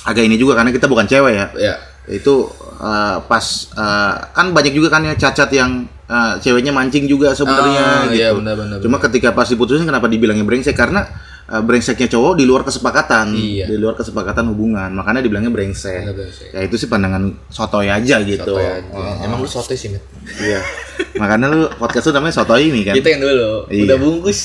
agak 0.04 0.20
ini 0.20 0.36
juga 0.36 0.52
karena 0.52 0.68
kita 0.68 0.84
bukan 0.84 1.08
cewek 1.08 1.32
ya. 1.32 1.46
ya 1.56 1.74
Itu 2.06 2.50
uh, 2.78 3.18
pas 3.26 3.44
uh, 3.74 4.14
kan 4.30 4.54
banyak 4.54 4.72
juga 4.72 4.88
kan 4.94 5.02
ya 5.02 5.14
cacat 5.18 5.50
yang 5.50 5.84
eh, 6.06 6.34
ceweknya 6.38 6.70
mancing 6.70 7.10
juga 7.10 7.34
sebenarnya 7.34 7.82
Ah, 7.82 8.02
iya, 8.14 8.30
gitu. 8.30 8.38
benar-benar, 8.38 8.78
Cuma 8.78 9.02
ketika 9.02 9.34
pas 9.34 9.50
diputusin 9.50 9.82
kenapa 9.82 10.06
dibilangnya 10.06 10.46
brengsek 10.46 10.78
karena 10.78 11.02
eh, 11.46 11.60
brengseknya 11.60 12.08
cowok 12.08 12.32
di 12.34 12.44
luar 12.44 12.62
kesepakatan, 12.62 13.30
Iya. 13.30 13.66
di 13.66 13.76
luar 13.76 13.94
kesepakatan 13.94 14.46
hubungan, 14.48 14.90
makanya 14.90 15.20
dibilangnya 15.20 15.48
brengsek. 15.48 16.02
Benar, 16.02 16.14
brengsek. 16.16 16.48
Ya 16.50 16.60
itu 16.60 16.74
sih 16.74 16.86
pandangan 16.86 17.22
sotoy 17.46 17.86
aja 17.86 18.18
gitu. 18.20 18.50
Sotoy 18.52 18.66
aja. 18.66 19.22
Emang 19.22 19.38
lu 19.38 19.46
sotoy 19.46 19.74
sih, 19.74 19.88
Mit? 19.88 20.02
Iya. 20.36 20.60
makanya 21.16 21.48
lu 21.48 21.68
podcast 21.72 22.08
lu 22.08 22.12
namanya 22.14 22.34
sotoy 22.34 22.66
ini 22.66 22.80
kan. 22.82 22.92
Itu 22.92 23.04
yang 23.06 23.20
dulu, 23.20 23.68
Iya. 23.68 23.82
udah 23.84 23.96
bungkus. 23.96 24.38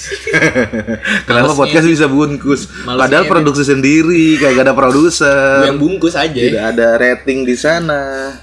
Kenapa 1.28 1.52
podcast 1.54 1.86
bisa 1.86 2.06
bungkus? 2.06 2.68
Males 2.82 3.00
Padahal 3.00 3.24
ngedit. 3.24 3.34
produksi 3.34 3.64
sendiri, 3.66 4.26
kayak 4.38 4.54
gak 4.56 4.66
ada 4.66 4.76
produser. 4.76 5.66
yang 5.66 5.78
bungkus 5.78 6.14
aja. 6.14 6.32
Tidak 6.34 6.64
ada 6.68 6.88
rating 6.96 7.44
di 7.44 7.56
sana. 7.56 8.36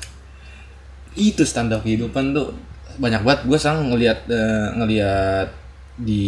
itu 1.14 1.42
standar 1.42 1.82
kehidupan 1.82 2.30
tuh 2.30 2.54
banyak 2.94 3.20
banget 3.20 3.40
gue 3.44 3.58
sang 3.58 3.90
ngelihat 3.90 4.22
eh, 4.28 4.68
ngelihat 4.72 5.48
di 5.98 6.24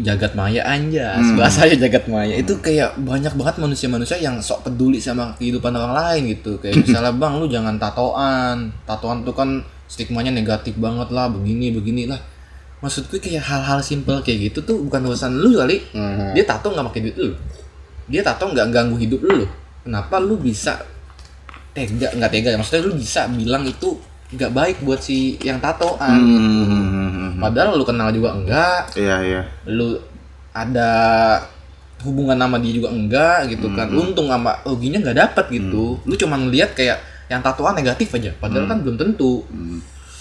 jagat 0.00 0.32
maya 0.32 0.64
anjas. 0.64 1.20
Hmm. 1.20 1.36
bahasanya 1.36 1.76
jagat 1.88 2.08
maya. 2.08 2.34
Itu 2.40 2.58
kayak 2.64 2.96
banyak 2.96 3.36
banget 3.36 3.60
manusia-manusia 3.60 4.16
yang 4.16 4.40
sok 4.40 4.66
peduli 4.66 4.96
sama 4.98 5.36
kehidupan 5.36 5.72
orang 5.76 5.92
lain 5.92 6.32
gitu. 6.32 6.56
Kayak 6.56 6.80
misalnya 6.88 7.12
bang 7.12 7.32
lu 7.36 7.46
jangan 7.46 7.76
tatoan. 7.76 8.72
Tatoan 8.88 9.22
tuh 9.22 9.36
kan 9.36 9.60
stigmanya 9.84 10.32
negatif 10.32 10.72
banget 10.80 11.12
lah 11.12 11.28
begini 11.28 11.68
begini 11.68 12.08
lah 12.08 12.16
maksud 12.82 13.06
gue 13.06 13.22
kayak 13.22 13.46
hal-hal 13.46 13.78
simpel 13.78 14.18
kayak 14.26 14.50
gitu 14.50 14.58
tuh 14.66 14.76
bukan 14.82 15.06
urusan 15.06 15.38
lu 15.38 15.54
kali. 15.54 15.78
Hmm. 15.94 16.34
dia 16.34 16.42
tato 16.42 16.74
nggak 16.74 16.86
pakai 16.90 17.00
duit 17.06 17.16
lu. 17.16 17.30
Dia 18.10 18.26
tato 18.26 18.50
nggak 18.50 18.66
ganggu 18.74 18.98
hidup 18.98 19.22
lu. 19.22 19.46
Kenapa 19.86 20.18
lu 20.18 20.34
bisa 20.34 20.82
tega 21.70 22.10
nggak 22.10 22.30
tega 22.34 22.48
ya? 22.50 22.58
Maksudnya 22.58 22.82
lu 22.90 22.98
bisa 22.98 23.30
bilang 23.30 23.62
itu 23.62 23.94
nggak 24.34 24.50
baik 24.50 24.76
buat 24.82 24.98
si 24.98 25.38
yang 25.46 25.62
tatoan. 25.62 26.18
Hmm. 26.18 27.01
Padahal 27.42 27.74
lu 27.74 27.82
kenal 27.82 28.08
juga 28.08 28.30
enggak 28.32 28.80
Iya, 28.94 29.16
iya. 29.20 29.42
lu 29.66 29.98
ada 30.50 30.90
hubungan 32.02 32.34
sama 32.34 32.58
dia 32.58 32.72
juga 32.72 32.88
enggak 32.88 33.46
gitu 33.48 33.70
kan 33.70 33.86
Hmm. 33.86 34.00
untung 34.00 34.26
sama 34.26 34.58
ruginya 34.62 34.98
nggak 35.00 35.18
dapet 35.18 35.44
gitu 35.52 35.98
lu 36.00 36.14
cuma 36.14 36.34
ngeliat 36.36 36.72
kayak 36.72 36.98
yang 37.26 37.40
tatoan 37.40 37.74
negatif 37.74 38.10
aja 38.12 38.30
padahal 38.36 38.64
Hmm. 38.64 38.70
kan 38.70 38.78
belum 38.80 38.96
tentu 38.96 39.42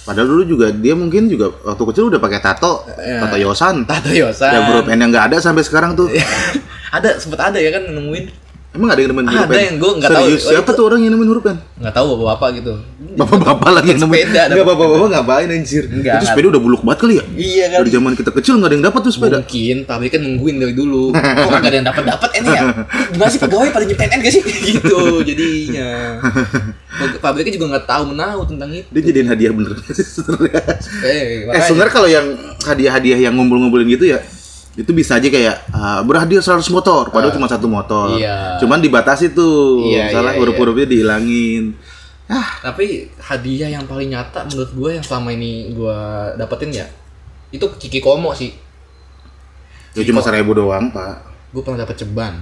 Padahal 0.01 0.25
dulu 0.27 0.43
juga 0.47 0.73
dia 0.73 0.97
mungkin 0.97 1.29
juga 1.29 1.53
waktu 1.61 1.83
kecil 1.85 2.09
udah 2.09 2.17
pakai 2.17 2.41
tato, 2.41 2.89
Iya. 2.97 3.21
tato 3.21 3.37
yosan. 3.37 3.85
tato 3.85 4.09
yosan 4.09 4.49
Yang 4.49 4.63
huruf 4.65 4.85
N 4.87 4.97
yang 4.97 5.11
nggak 5.13 5.25
ada 5.29 5.37
sampai 5.37 5.61
sekarang 5.61 5.93
tuh. 5.93 6.09
ada 6.97 7.21
sempet 7.21 7.37
ada 7.37 7.61
ya 7.61 7.69
kan 7.69 7.85
nemuin 7.85 8.25
Emang 8.71 8.87
ada 8.87 9.03
yang 9.03 9.11
nemuin 9.11 9.27
huruf 9.27 9.43
Ada 9.43 9.59
yang 9.61 9.75
gua 9.77 9.91
nggak 9.99 10.09
tahu. 10.09 10.23
Serius, 10.23 10.41
Oh, 10.41 10.51
siapa 10.55 10.69
tuh 10.71 10.83
orang 10.87 10.99
yang 11.03 11.11
nemuin 11.11 11.27
huruf 11.27 11.43
N? 11.43 11.57
nggak 11.75 11.91
tahu 11.91 12.05
bapak-bapak 12.15 12.49
gitu. 12.55 12.73
Bapak-bapak 13.11 13.69
lagi 13.69 13.87
yang 13.91 13.99
nemuin. 13.99 14.15
Sepeda, 14.23 14.41
Enggak 14.47 14.65
bapak-bapak 14.65 15.07
ngapain 15.11 15.47
anjir? 15.51 15.83
Enggak, 15.85 16.15
Itu 16.15 16.25
sepeda 16.25 16.47
udah 16.47 16.61
buluk 16.63 16.81
banget 16.81 16.99
kali 17.03 17.13
ya? 17.19 17.23
iya 17.35 17.65
kan? 17.67 17.77
Dari 17.83 17.91
zaman 17.91 18.11
kita 18.15 18.31
kecil 18.31 18.53
nggak 18.55 18.69
ada 18.71 18.75
yang 18.79 18.85
dapat 18.87 18.99
tuh 19.03 19.11
sepeda. 19.11 19.37
mungkin 19.37 19.77
pabrik 19.83 20.09
kan 20.09 20.21
nungguin 20.23 20.55
dari 20.57 20.71
dulu. 20.71 21.03
Kok 21.11 21.49
nggak 21.51 21.67
ada 21.67 21.77
yang 21.77 21.87
dapat 21.87 22.03
dapat 22.07 22.29
ini 22.31 22.47
ya? 22.47 22.63
Gimana 23.11 23.29
sih 23.29 23.39
pegawai 23.39 23.69
pada 23.69 23.83
nyiptain 23.83 24.09
N 24.09 24.19
gak 24.23 24.33
sih? 24.33 24.43
Gitu 24.71 24.99
jadinya. 25.21 25.89
Pabriknya 27.19 27.53
juga 27.53 27.65
nggak 27.75 27.85
tahu 27.85 28.03
menahu 28.07 28.39
tentang 28.47 28.71
itu. 28.71 28.87
Dia 28.87 29.03
jadiin 29.03 29.27
hadiah 29.27 29.51
bener. 29.51 29.75
Eh, 31.03 31.43
Eh 31.43 31.61
sebenarnya 31.61 31.91
kalau 31.91 32.07
yang 32.07 32.23
hadiah-hadiah 32.61 33.19
yang 33.19 33.35
ngumpul-ngumpulin 33.35 33.91
gitu 33.91 34.15
ya 34.15 34.23
itu 34.79 34.91
bisa 34.95 35.19
aja 35.19 35.27
kayak 35.27 35.67
ah, 35.75 35.99
berhadiah 36.05 36.39
100 36.39 36.63
motor 36.71 37.11
padahal 37.11 37.35
cuma 37.35 37.47
satu 37.51 37.67
motor. 37.67 38.15
Iya. 38.15 38.55
Cuman 38.63 38.79
dibatasi 38.79 39.35
tuh. 39.35 39.83
Iya, 39.83 40.15
salah 40.15 40.31
iya, 40.31 40.39
huruf-hurufnya 40.39 40.87
dihilangin. 40.87 41.75
Ah, 42.31 42.47
tapi 42.63 43.11
hadiah 43.19 43.67
yang 43.67 43.83
paling 43.83 44.07
nyata 44.07 44.47
menurut 44.47 44.71
gue 44.71 44.89
yang 44.95 45.03
selama 45.03 45.35
ini 45.35 45.75
gue 45.75 45.97
dapetin 46.39 46.71
ya 46.71 46.87
itu 47.51 47.67
Kiki 47.75 47.99
Komo 47.99 48.31
sih 48.31 48.55
ya 49.91 50.07
cuma 50.07 50.23
seribu 50.23 50.55
doang, 50.55 50.87
Pak. 50.95 51.15
gue 51.51 51.59
pernah 51.59 51.83
dapet 51.83 51.99
ceban 51.99 52.39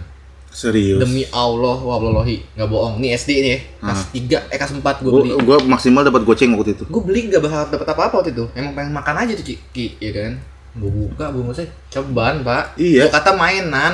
Serius. 0.53 1.01
demi 1.01 1.25
Allah 1.33 1.77
wallahi 1.77 2.41
nggak 2.53 2.69
bohong 2.69 3.01
ini 3.01 3.17
SD 3.17 3.29
nih 3.41 3.49
ya 3.53 3.59
kelas 3.81 4.01
3 4.13 4.53
eh 4.53 4.57
kelas 4.57 4.73
4 4.77 5.05
gue 5.05 5.11
beli 5.13 5.29
gua 5.45 5.57
maksimal 5.61 6.01
dapat 6.05 6.21
goceng 6.25 6.53
waktu 6.57 6.73
itu. 6.77 6.85
gue 6.85 7.01
beli 7.05 7.29
gak 7.29 7.41
berharap 7.41 7.69
dapat 7.73 7.87
apa 7.89 8.01
apa 8.09 8.15
waktu 8.21 8.31
itu 8.33 8.45
emang 8.53 8.73
pengen 8.77 8.93
makan 8.93 9.15
aja 9.25 9.33
tuh 9.37 9.45
Kiki 9.45 9.97
ya 10.01 10.09
kan 10.13 10.31
gue 10.71 10.85
buka 10.87 11.25
bungkusnya 11.29 11.65
ceban 11.87 12.41
pak 12.41 12.75
Iya. 12.75 13.05
Gua 13.05 13.13
kata 13.15 13.31
mainan 13.33 13.93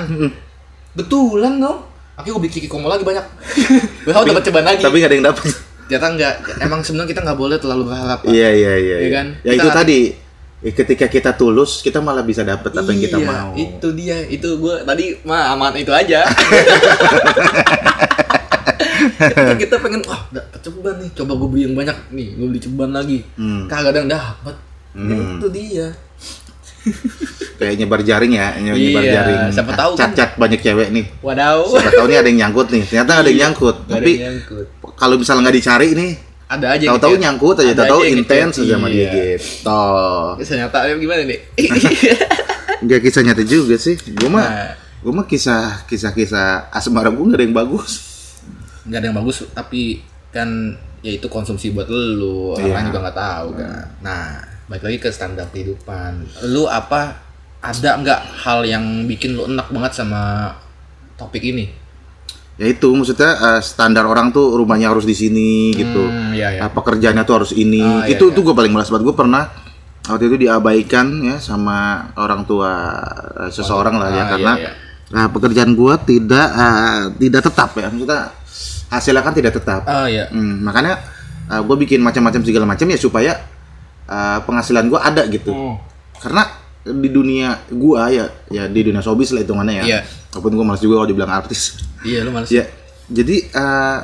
betulan 0.91 1.55
dong 1.55 1.87
akhirnya 2.13 2.31
gue 2.31 2.41
beli 2.41 2.53
Kiki 2.53 2.67
Komo 2.67 2.85
lagi 2.85 3.01
banyak 3.01 3.25
berharap 4.03 4.23
dapat 4.25 4.43
ceban 4.43 4.63
lagi 4.63 4.81
Tapi 4.81 4.95
nggak 4.95 5.07
ada 5.07 5.15
yang 5.15 5.27
dapat. 5.27 5.45
ternyata 5.85 6.07
enggak 6.09 6.33
emang 6.59 6.81
sebenarnya 6.81 7.09
kita 7.09 7.21
nggak 7.21 7.37
boleh 7.37 7.57
terlalu 7.57 7.83
berharap 7.85 8.19
Pak. 8.19 8.27
Iya, 8.27 8.49
iya, 8.49 8.73
iya. 8.73 8.75
Iya 8.75 8.97
iya. 8.97 9.09
kan? 9.13 9.27
Ya 9.39 9.51
Kita 9.51 9.55
itu 9.55 9.69
tadi 9.71 9.99
eh, 10.57 10.73
ketika 10.73 11.05
kita 11.05 11.31
tulus, 11.31 11.71
kita 11.79 11.99
malah 11.99 12.21
bisa 12.21 12.41
dapat 12.41 12.71
apa 12.71 12.89
yang 12.89 13.01
kita 13.01 13.17
Iya, 13.17 13.27
mau. 13.27 13.49
itu 13.53 13.87
dia 13.93 14.17
itu 14.25 14.49
gue 14.55 14.75
tadi 14.81 15.05
mah 15.21 15.53
aman 15.53 15.75
itu 15.75 15.91
aja 15.91 16.25
Ketika 19.15 19.55
kita 19.61 19.75
pengen 19.77 20.01
wah 20.03 20.25
dapet 20.29 20.59
ceban 20.59 20.95
nih 20.97 21.09
coba 21.13 21.31
gue 21.35 21.47
beli 21.47 21.61
yang 21.63 21.75
banyak 21.75 21.97
nih 22.09 22.27
gue 22.33 22.47
beli 22.47 22.59
ceban 22.59 22.89
lagi 22.91 23.19
Hmm. 23.35 23.65
kagak 23.65 23.91
ada 23.91 23.99
yang 23.99 24.11
dapet 24.11 24.55
Hmm. 24.91 25.11
itu 25.37 25.47
dia 25.51 25.91
Kayak 27.57 27.73
nyebar 27.77 28.01
jaring 28.01 28.33
ya, 28.33 28.47
nye- 28.55 28.71
Iya, 28.71 28.83
nyebar 28.85 29.03
jaring. 29.05 29.39
siapa 29.49 29.71
tahu 29.73 29.91
kan. 29.93 30.11
Cat-cat 30.11 30.29
banyak 30.35 30.59
cewek 30.59 30.87
nih. 30.91 31.05
wadaw 31.19 31.63
Siapa 31.65 31.91
tahu 31.93 32.05
nih 32.05 32.17
ada 32.17 32.27
yang 32.27 32.39
nyangkut 32.41 32.67
nih. 32.69 32.83
Ternyata 32.83 33.09
nggak 33.09 33.21
ada 33.21 33.29
yang 33.29 33.41
nyangkut. 33.41 33.75
Gak 33.77 33.87
ada 33.87 33.95
Tapi 33.97 34.11
nyangkut. 34.17 34.65
kalau 34.93 35.15
misalnya 35.15 35.41
nggak 35.41 35.55
dicari 35.55 35.89
nih, 35.91 36.11
ada 36.45 36.65
aja 36.69 36.85
tahu-tahu 36.87 37.11
gitu. 37.11 37.23
nyangkut 37.23 37.55
aja, 37.57 37.73
tahu-tahu 37.73 38.01
intens 38.05 38.53
aja 38.57 38.73
sama 38.75 38.87
dia 38.87 39.01
Iya. 39.01 39.11
gitu. 39.33 39.81
ternyata 40.45 40.77
eh, 40.83 40.95
gimana 40.95 41.21
nih 41.23 41.39
Enggak 42.81 42.99
kisah 43.01 43.21
nyata 43.23 43.43
juga 43.43 43.75
sih. 43.75 43.95
Gua 44.13 44.29
mah 44.31 44.45
Nah. 44.45 44.71
gua 45.01 45.13
mah 45.15 45.25
kisah 45.25 45.85
kisah-kisah 45.85 46.69
asmara 46.69 47.09
gua 47.09 47.23
nggak 47.25 47.39
ada 47.39 47.45
yang 47.45 47.55
bagus. 47.55 47.91
nggak 48.83 48.99
ada 48.99 49.07
yang 49.07 49.17
bagus 49.17 49.41
tapi 49.49 50.05
kan 50.29 50.45
ya 50.99 51.11
itu 51.11 51.25
konsumsi 51.25 51.69
buat 51.71 51.85
lu 51.87 52.53
orang 52.53 52.69
Iya. 52.79 52.87
juga 52.87 52.99
nggak 53.01 53.17
tahu 53.17 53.47
kan 53.55 53.85
nah 53.99 54.25
balik 54.65 54.83
lagi 54.83 54.97
ke 54.97 55.09
standar 55.13 55.45
kehidupan 55.53 56.25
lu 56.49 56.65
apa 56.65 57.21
ada 57.61 57.97
nggak 57.97 58.21
hal 58.45 58.65
yang 58.65 59.05
bikin 59.05 59.37
lu 59.37 59.45
enak 59.45 59.69
banget 59.69 60.01
sama 60.01 60.53
topik 61.17 61.41
ini 61.41 61.85
Ya 62.55 62.71
itu 62.71 62.87
maksudnya 62.95 63.35
eh, 63.35 63.59
standar 63.59 64.07
orang 64.07 64.31
tuh 64.31 64.55
rumahnya 64.55 64.87
harus 64.87 65.03
di 65.03 65.11
sini 65.11 65.75
gitu. 65.75 66.07
Hmm, 66.07 66.31
iya, 66.31 66.55
iya. 66.55 66.59
Ah, 66.63 66.71
pekerjaannya 66.71 67.27
tuh 67.27 67.35
harus 67.43 67.51
ini. 67.51 67.83
Ah, 67.83 68.07
iya, 68.07 68.15
itu 68.15 68.31
iya. 68.31 68.35
tuh 68.35 68.41
gue 68.47 68.55
paling 68.55 68.71
malas 68.71 68.87
banget. 68.87 69.11
Gue 69.11 69.15
pernah 69.19 69.51
waktu 70.07 70.31
itu 70.31 70.47
diabaikan 70.47 71.19
ya 71.19 71.35
sama 71.43 72.07
orang 72.15 72.47
tua 72.47 72.71
eh, 73.43 73.51
seseorang 73.51 73.99
lah 73.99 74.07
ya 74.07 74.23
Ah, 74.23 74.27
karena 74.31 74.53
iya, 74.55 74.71
iya. 74.71 75.11
nah, 75.11 75.27
pekerjaan 75.35 75.75
gue 75.75 75.93
tidak 76.07 76.47
eh, 76.55 77.01
tidak 77.27 77.41
tetap 77.43 77.69
ya. 77.75 77.87
Maksudnya 77.91 78.21
hasilnya 78.87 79.19
kan 79.27 79.33
tidak 79.35 79.51
tetap. 79.59 79.81
oh 79.91 80.07
iya 80.07 80.31
Hmm, 80.31 80.63
makanya 80.63 80.95
gue 81.51 81.75
bikin 81.83 81.99
macam-macam 81.99 82.39
segala 82.39 82.63
macam 82.71 82.87
ya 82.87 82.95
supaya 82.95 83.35
eh, 84.05 84.39
penghasilan 84.43 84.85
gue 84.87 84.99
ada 84.99 85.23
gitu. 85.27 85.51
Hmm. 85.51 85.75
Karena 86.21 86.47
di 86.85 87.09
dunia 87.09 87.65
gua 87.73 88.13
ya 88.13 88.29
ya 88.45 88.69
di 88.69 88.85
dunia 88.85 89.01
showbiz 89.01 89.33
lah 89.33 89.41
hitungannya 89.41 89.81
ya. 89.81 89.83
Iya. 89.83 89.99
Walaupun 90.37 90.51
gua 90.53 90.65
malas 90.69 90.81
juga 90.85 91.01
kalau 91.01 91.09
dibilang 91.09 91.33
artis. 91.33 91.81
iya 92.05 92.21
lu 92.21 92.29
males 92.29 92.53
Ya, 92.53 92.69
jadi 93.09 93.49
eh, 93.49 93.99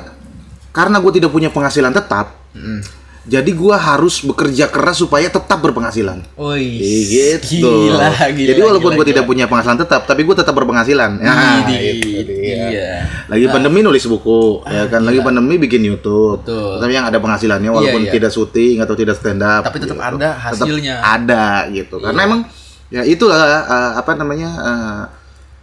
karena 0.72 0.98
gue 0.98 1.12
tidak 1.20 1.30
punya 1.30 1.52
penghasilan 1.52 1.92
tetap, 1.92 2.34
Mm. 2.52 2.80
Jadi 3.24 3.50
gua 3.52 3.76
harus 3.76 4.18
bekerja 4.20 4.66
keras 4.66 4.98
supaya 4.98 5.26
tetap 5.26 5.56
berpenghasilan. 5.56 6.26
Oi, 6.34 6.82
Gitu. 7.06 7.62
gila, 7.62 8.10
gila. 8.28 8.48
jadi 8.50 8.60
walaupun 8.60 8.90
gila, 8.90 8.98
gue 8.98 9.06
tidak 9.08 9.22
gila. 9.22 9.30
punya 9.30 9.44
penghasilan 9.46 9.78
tetap, 9.78 10.00
tapi 10.04 10.22
gue 10.22 10.34
tetap 10.34 10.50
berpenghasilan. 10.52 11.10
Nah, 11.16 11.62
Widih, 11.62 11.80
itu 12.18 12.32
dia. 12.34 12.56
iya. 12.66 12.92
Lagi 13.26 13.46
pandemi 13.46 13.78
nulis 13.80 14.02
buku, 14.04 14.66
ya 14.66 14.86
kan. 14.86 15.02
Lagi 15.02 15.18
pandemi 15.18 15.54
bikin 15.56 15.82
YouTube. 15.82 16.42
Betul. 16.42 16.78
Tapi 16.78 16.92
yang 16.92 17.06
ada 17.06 17.16
penghasilannya 17.16 17.70
walaupun 17.70 18.02
Iya, 18.02 18.08
iya. 18.08 18.14
tidak 18.16 18.30
syuting 18.30 18.76
atau 18.78 18.94
tidak 18.94 19.14
stand 19.14 19.38
up. 19.40 19.62
Tapi 19.62 19.78
tetap 19.78 19.96
gitu. 19.96 20.08
ada 20.08 20.28
hasilnya. 20.34 20.94
Tetap 20.98 21.14
ada 21.20 21.44
gitu. 21.70 21.96
Karena 21.98 22.20
emang 22.24 22.40
ya 22.88 23.02
itulah 23.02 23.38
eh, 23.62 23.92
apa 23.96 24.12
namanya 24.12 24.50
eh, 24.52 25.02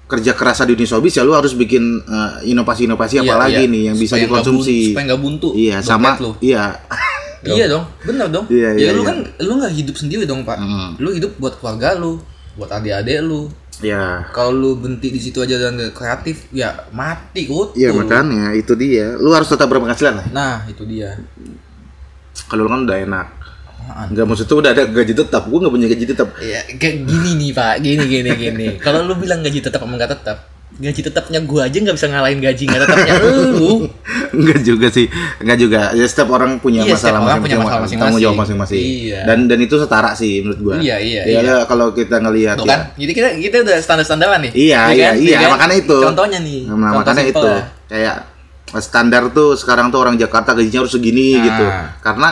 kerja 0.07 0.33
keras 0.33 0.63
di 0.63 0.73
dunia 0.73 0.89
showbiz 0.89 1.13
ya 1.13 1.21
lu 1.21 1.31
harus 1.31 1.53
bikin 1.53 1.83
eh, 2.01 2.49
inovasi-inovasi 2.49 3.19
apa 3.19 3.27
Iya, 3.27 3.35
lagi 3.37 3.61
iya. 3.61 3.69
nih 3.69 3.81
yang 3.85 3.95
bisa 3.95 4.15
Supaya 4.15 4.23
nggak 4.23 4.31
dikonsumsi. 4.33 4.73
buntu- 4.73 4.87
supaya 4.89 5.03
nggak 5.05 5.21
buntu 5.21 5.47
Iya, 5.53 5.77
sama 5.83 6.09
lu. 6.17 6.31
iya. 6.39 6.63
Iya 7.45 7.65
dong, 7.71 7.85
bener 8.03 8.27
dong. 8.27 8.45
Iya, 8.51 8.75
ya 8.75 8.89
iya, 8.89 8.89
lu 8.91 9.03
iya. 9.03 9.09
kan 9.09 9.17
lu 9.39 9.53
nggak 9.63 9.73
hidup 9.73 9.95
sendiri 9.95 10.23
dong 10.27 10.43
pak. 10.43 10.59
Mm. 10.59 10.99
Lu 10.99 11.09
hidup 11.15 11.31
buat 11.39 11.55
keluarga 11.59 11.95
lu, 11.95 12.19
buat 12.59 12.67
adik-adik 12.67 13.23
lu. 13.23 13.47
Ya. 13.79 14.27
Kalau 14.35 14.51
lu 14.51 14.75
berhenti 14.75 15.07
di 15.07 15.19
situ 15.23 15.39
aja 15.39 15.55
dan 15.55 15.79
kreatif, 15.95 16.51
ya 16.51 16.83
mati 16.91 17.47
kutu. 17.47 17.79
Iya 17.79 17.95
makanya 17.95 18.51
itu 18.51 18.75
dia. 18.75 19.15
Lu 19.15 19.31
harus 19.31 19.47
tetap 19.47 19.71
berpenghasilan 19.71 20.19
lah. 20.19 20.27
Nah 20.35 20.55
itu 20.67 20.83
dia. 20.83 21.15
Kalau 22.51 22.67
lu 22.67 22.69
kan 22.69 22.83
udah 22.83 22.97
enak. 22.99 23.27
Apaan? 23.89 24.05
Enggak 24.11 24.25
maksudnya 24.27 24.55
udah 24.59 24.71
ada 24.75 24.83
gaji 24.85 25.13
tetap. 25.15 25.43
Gua 25.47 25.57
nggak 25.63 25.73
punya 25.73 25.87
gaji 25.89 26.05
tetap. 26.05 26.27
Ya 26.43 26.61
kayak 26.75 27.07
gini 27.07 27.31
nih 27.39 27.49
pak, 27.55 27.75
gini 27.79 28.03
gini 28.05 28.29
gini. 28.35 28.67
Kalau 28.85 29.07
lu 29.07 29.15
bilang 29.15 29.39
gaji 29.41 29.59
tetap 29.63 29.81
apa 29.81 29.89
nggak 29.95 30.11
tetap, 30.13 30.37
gaji 30.71 31.01
tetapnya 31.01 31.39
gue 31.41 31.59
aja 31.59 31.75
nggak 31.75 31.95
bisa 31.95 32.07
ngalahin 32.07 32.39
gaji 32.39 32.63
nggak 32.63 32.81
tetapnya 32.83 33.13
lu 33.51 33.89
Enggak 34.29 34.61
juga 34.61 34.87
sih, 34.87 35.09
enggak 35.41 35.57
juga. 35.57 35.81
Ya 35.91 36.05
setiap 36.05 36.29
orang 36.29 36.61
punya 36.61 36.85
Iya, 36.85 36.93
masalah 36.93 37.17
punya 37.35 37.57
masalah 37.57 37.81
tanggung 37.81 37.81
masing-masing. 37.89 38.21
jawab 38.21 38.37
masing-masing. 38.37 38.77
Iya. 38.79 39.19
Dan 39.25 39.39
dan 39.45 39.57
itu 39.57 39.75
setara 39.75 40.13
sih 40.13 40.31
menurut 40.39 40.59
gua. 40.61 40.73
Iya, 40.77 40.95
iya, 41.01 41.21
Ya, 41.25 41.39
iya. 41.41 41.55
kalau 41.65 41.89
kita 41.91 42.21
ngelihat 42.21 42.55
Tuh 42.55 42.63
ya. 42.63 42.69
kan 42.69 42.79
jadi 42.93 43.11
kita 43.11 43.27
kita 43.41 43.55
udah 43.65 43.77
standar 43.79 44.05
standaran 44.05 44.39
nih 44.45 44.51
Iya, 44.53 44.79
Ya 44.79 44.93
iya, 44.93 45.07
kan? 45.09 45.15
iya, 45.17 45.33
Ya 45.33 45.39
kan? 45.41 45.49
makanya 45.51 45.75
itu. 45.79 45.97
contohnya 45.99 46.39
nih 46.39 46.61
Nah, 46.61 46.69
contoh 46.69 46.93
makanya 47.01 47.23
itu 47.25 47.47
ya. 47.49 47.61
kayak 47.89 48.15
standar 48.77 49.23
tuh 49.29 49.49
sekarang 49.55 49.89
tuh 49.89 49.99
orang 49.99 50.15
Jakarta 50.15 50.53
gajinya 50.53 50.79
harus 50.79 50.93
segini 50.93 51.27
Nah. 51.33 51.43
gitu. 51.43 51.65
Karena 51.99 52.29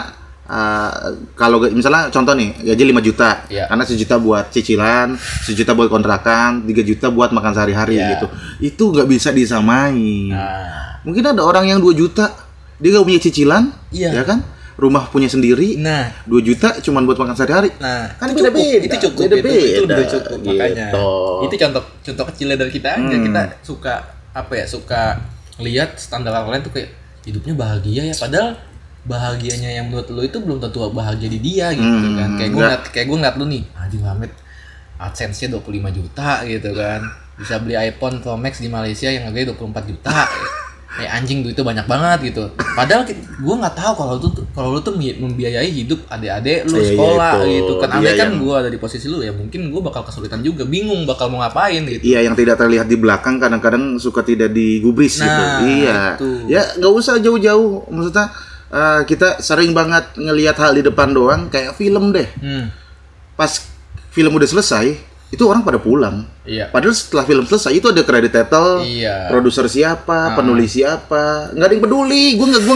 uh, 0.48 0.92
kalau 1.34 1.62
misalnya 1.68 2.08
contoh 2.08 2.34
nih 2.34 2.50
gaji 2.66 2.84
5 2.88 3.00
juta, 3.04 3.30
Iya. 3.48 3.68
karena 3.68 3.84
sejuta 3.84 4.16
buat 4.18 4.46
cicilan, 4.50 5.14
sejuta 5.44 5.72
buat 5.72 5.88
kontrakan, 5.88 6.64
3 6.64 6.82
juta 6.82 7.08
buat 7.08 7.30
makan 7.30 7.52
sehari-hari 7.52 8.00
Iya. 8.00 8.08
gitu. 8.16 8.28
Itu 8.60 8.84
nggak 8.92 9.08
bisa 9.08 9.30
disamain. 9.32 10.32
nah 10.32 11.00
Mungkin 11.04 11.24
ada 11.24 11.40
orang 11.40 11.68
yang 11.68 11.80
2 11.80 11.94
juta, 11.94 12.36
dia 12.78 12.90
gak 12.92 13.06
punya 13.06 13.16
cicilan, 13.18 13.64
Iya. 13.90 14.12
ya 14.12 14.24
kan? 14.24 14.44
Rumah 14.76 15.10
punya 15.10 15.26
sendiri, 15.26 15.74
nah 15.76 16.12
2 16.24 16.38
juta 16.40 16.78
cuman 16.78 17.02
buat 17.02 17.16
makan 17.16 17.34
sehari-hari. 17.34 17.72
Nah, 17.80 18.12
Kan 18.14 18.30
itu 18.30 18.44
cukup, 18.44 18.54
beda-beda. 18.54 18.86
itu 18.86 18.96
cukup, 19.02 19.24
Beda-beda. 19.26 19.50
itu, 19.50 19.72
itu 19.72 19.82
udah 19.88 20.06
cukup 20.06 20.40
makanya. 20.44 20.88
Gitu. 20.92 21.08
Itu 21.42 21.56
contoh 21.58 21.84
contoh 22.04 22.26
kecilnya 22.30 22.56
dari 22.56 22.70
kita 22.70 22.88
aja. 22.94 23.02
Hmm. 23.10 23.24
Kita 23.24 23.42
suka 23.64 23.94
apa 24.36 24.54
ya? 24.54 24.66
Suka 24.68 25.02
lihat 25.58 25.98
standar 25.98 26.30
orang 26.36 26.60
lain 26.60 26.64
tuh 26.68 26.74
kayak 26.76 26.90
hidupnya 27.26 27.54
bahagia 27.56 28.02
ya, 28.06 28.14
padahal 28.14 28.54
bahagianya 29.08 29.70
yang 29.74 29.88
menurut 29.88 30.08
lo 30.10 30.22
itu 30.22 30.38
belum 30.38 30.60
tentu 30.60 30.84
bahagia 30.88 31.26
di 31.26 31.40
dia 31.40 31.72
gitu 31.72 31.82
Hmm, 31.82 32.14
kan. 32.14 32.30
Kayak 32.36 32.50
gue 32.50 32.62
ngeliat 32.62 32.84
kayak 32.90 33.06
gue 33.08 33.18
ngeliat 33.18 33.36
lu 33.36 33.46
nih, 33.48 33.64
Haji 33.74 33.98
Muhammad 33.98 34.32
AdSense-nya 34.98 35.48
25 35.54 35.64
juta 35.94 36.30
gitu 36.44 36.70
kan. 36.74 37.02
Bisa 37.36 37.56
beli 37.58 37.78
iPhone 37.78 38.20
Pro 38.20 38.36
Max 38.36 38.58
di 38.58 38.68
Malaysia 38.68 39.08
yang 39.08 39.26
harganya 39.26 39.54
24 39.54 39.86
juta. 39.86 40.26
Kayak 40.90 41.12
anjing 41.22 41.40
duitnya 41.40 41.62
banyak 41.62 41.86
banget 41.86 42.20
gitu. 42.26 42.44
Padahal 42.74 43.06
gue 43.06 43.56
nggak 43.56 43.76
tahu 43.76 43.94
kalau 43.96 44.14
lu 44.16 44.28
tuh 44.28 44.44
kalau 44.52 44.70
lu 44.74 44.82
tuh 44.82 44.92
membiayai 44.98 45.70
hidup 45.70 46.02
adik-adik 46.08 46.66
lu 46.66 46.74
Iya, 46.74 46.82
iya, 46.82 46.90
sekolah 46.92 47.32
itu. 47.38 47.50
gitu 47.54 47.74
kan. 47.78 47.88
Dia 47.88 47.98
Andai 48.02 48.14
kan 48.16 48.28
yang- 48.28 48.42
gue 48.42 48.54
ada 48.58 48.70
di 48.70 48.80
posisi 48.82 49.06
lu 49.06 49.22
ya 49.22 49.30
mungkin 49.32 49.70
gue 49.70 49.82
bakal 49.82 50.02
kesulitan 50.02 50.42
juga, 50.42 50.66
bingung 50.66 51.06
bakal 51.06 51.30
mau 51.30 51.40
ngapain 51.40 51.86
gitu. 51.86 52.02
Iya 52.04 52.26
yang 52.26 52.34
tidak 52.34 52.58
terlihat 52.58 52.90
di 52.90 52.98
belakang 52.98 53.38
kadang-kadang 53.38 53.96
suka 53.96 54.20
tidak 54.20 54.50
digubris 54.50 55.16
gitu. 55.16 55.30
Nah, 55.30 55.62
Iya. 55.62 56.00
itu. 56.18 56.30
Ya 56.50 56.66
nggak 56.74 56.92
usah 56.92 57.22
jauh-jauh. 57.22 57.86
Maksudnya 57.88 58.34
eh, 58.70 59.02
kita 59.04 59.40
sering 59.40 59.72
banget 59.72 60.16
ngelihat 60.16 60.56
hal 60.58 60.74
di 60.74 60.82
depan 60.82 61.12
doang 61.12 61.48
kayak 61.48 61.74
film 61.74 62.12
deh. 62.12 62.28
Hmm. 62.38 62.72
Pas 63.34 63.52
film 64.10 64.34
udah 64.34 64.50
selesai, 64.50 64.98
itu 65.28 65.44
orang 65.44 65.62
pada 65.62 65.78
pulang. 65.78 66.24
Iya. 66.42 66.72
Padahal 66.72 66.96
setelah 66.96 67.22
film 67.22 67.44
selesai 67.44 67.70
itu 67.70 67.86
ada 67.86 68.00
credit 68.02 68.32
title, 68.32 68.80
Iya. 68.82 69.28
produser 69.28 69.68
siapa, 69.68 70.34
penulis 70.34 70.72
siapa, 70.72 71.52
nggak 71.52 71.68
ada 71.68 71.74
yang 71.76 71.84
peduli. 71.84 72.26
Gue 72.34 72.48
nggak 72.48 72.64
gue 72.64 72.76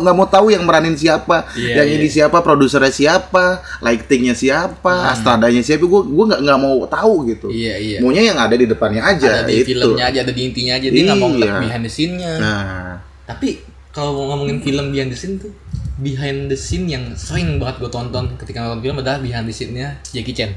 nggak 0.00 0.16
mau 0.16 0.24
tahu 0.24 0.48
yang 0.48 0.62
meranin 0.62 0.94
siapa, 0.94 1.50
Iya, 1.52 1.82
yang 1.82 1.88
iya. 1.90 1.96
ini 1.98 2.06
siapa, 2.08 2.38
produsernya 2.40 2.88
siapa, 2.88 3.60
lightingnya 3.82 4.32
siapa, 4.32 5.10
astradanya 5.10 5.60
siapa. 5.60 5.82
Gue 5.84 6.06
gue 6.06 6.24
nggak 6.30 6.40
nggak 6.40 6.58
mau 6.62 6.86
tahu 6.86 7.28
gitu. 7.28 7.50
Iya, 7.50 7.74
iya. 7.76 7.98
Maunya 7.98 8.22
yang 8.30 8.38
ada 8.38 8.54
di 8.54 8.64
depannya 8.64 9.02
aja. 9.02 9.42
Ada 9.42 9.50
di 9.50 9.60
itu. 9.60 9.74
filmnya 9.74 10.06
aja, 10.06 10.18
ada 10.22 10.32
di 10.32 10.40
intinya 10.40 10.72
aja. 10.78 10.86
Dia 10.86 11.02
nggak 11.04 11.18
mau 11.18 11.30
Iya. 11.34 11.52
behind 11.58 11.84
the 11.84 11.90
scene-nya. 11.90 12.32
Nah, 12.38 12.92
Tapi 13.28 13.60
kalau 13.98 14.14
mau 14.14 14.26
ngomongin 14.32 14.58
film 14.60 14.88
behind 14.88 15.10
the 15.10 15.18
scene 15.18 15.36
tuh 15.36 15.50
behind 15.98 16.46
the 16.46 16.54
scene 16.56 16.86
yang 16.86 17.10
sering 17.12 17.58
banget 17.58 17.82
gue 17.82 17.90
tonton 17.90 18.30
ketika 18.36 18.62
nonton 18.62 18.78
film 18.80 18.96
adalah 18.96 19.18
behind 19.18 19.44
the 19.44 19.52
scene-nya 19.52 19.98
Jackie 20.06 20.30
Chan. 20.30 20.54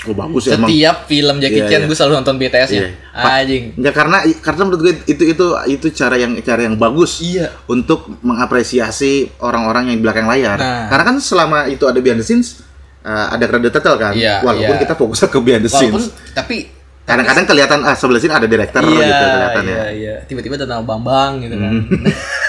oh 0.00 0.14
bagus 0.14 0.46
ya 0.46 0.54
emang. 0.54 0.70
Setiap 0.70 0.96
film 1.04 1.36
Jackie 1.36 1.58
Iya, 1.58 1.68
Chan 1.68 1.80
iya. 1.80 1.86
gue 1.86 1.96
selalu 1.98 2.12
nonton 2.16 2.36
BTS-nya. 2.36 2.80
Iya. 2.80 2.90
Pak- 3.12 3.32
Anjing. 3.36 3.64
Enggak 3.74 3.94
karena 3.94 4.16
karena 4.38 4.60
menurut 4.62 4.80
gue 4.80 4.92
itu 5.06 5.22
itu 5.26 5.44
itu 5.68 5.86
cara 5.92 6.16
yang 6.16 6.32
cara 6.40 6.60
yang 6.62 6.74
bagus 6.74 7.18
Iya. 7.18 7.50
untuk 7.66 8.06
mengapresiasi 8.22 9.12
orang-orang 9.38 9.90
yang 9.90 9.98
di 9.98 10.02
belakang 10.02 10.24
layar. 10.24 10.56
Nah. 10.56 10.86
Karena 10.86 11.04
kan 11.04 11.16
selama 11.18 11.66
itu 11.66 11.82
ada 11.82 11.98
behind 11.98 12.18
the 12.18 12.26
scenes 12.26 12.62
uh, 13.02 13.28
ada 13.28 13.44
credit 13.44 13.68
title 13.70 13.98
kan. 13.98 14.14
Iya, 14.14 14.40
Walaupun 14.40 14.72
iya. 14.72 14.80
kita 14.80 14.94
fokusnya 14.94 15.28
ke 15.28 15.38
behind 15.38 15.62
the 15.62 15.70
Walaupun 15.70 16.00
scenes. 16.00 16.32
tapi 16.32 16.56
Kadang-kadang 17.02 17.48
kelihatan 17.48 17.80
ah 17.82 17.96
sebelah 17.96 18.20
sini 18.20 18.30
ada 18.30 18.44
director 18.44 18.84
iya, 18.84 19.00
gitu 19.02 19.24
kelihatannya. 19.26 19.72
iya, 19.72 19.86
iya. 19.90 20.14
Tiba-tiba 20.22 20.54
ada 20.54 20.68
nama 20.68 20.84
Bambang 20.84 21.40
gitu 21.40 21.56
kan. 21.56 21.72
Hmm. 21.74 22.04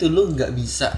itu 0.00 0.08
lu 0.08 0.32
nggak 0.32 0.50
bisa 0.52 0.88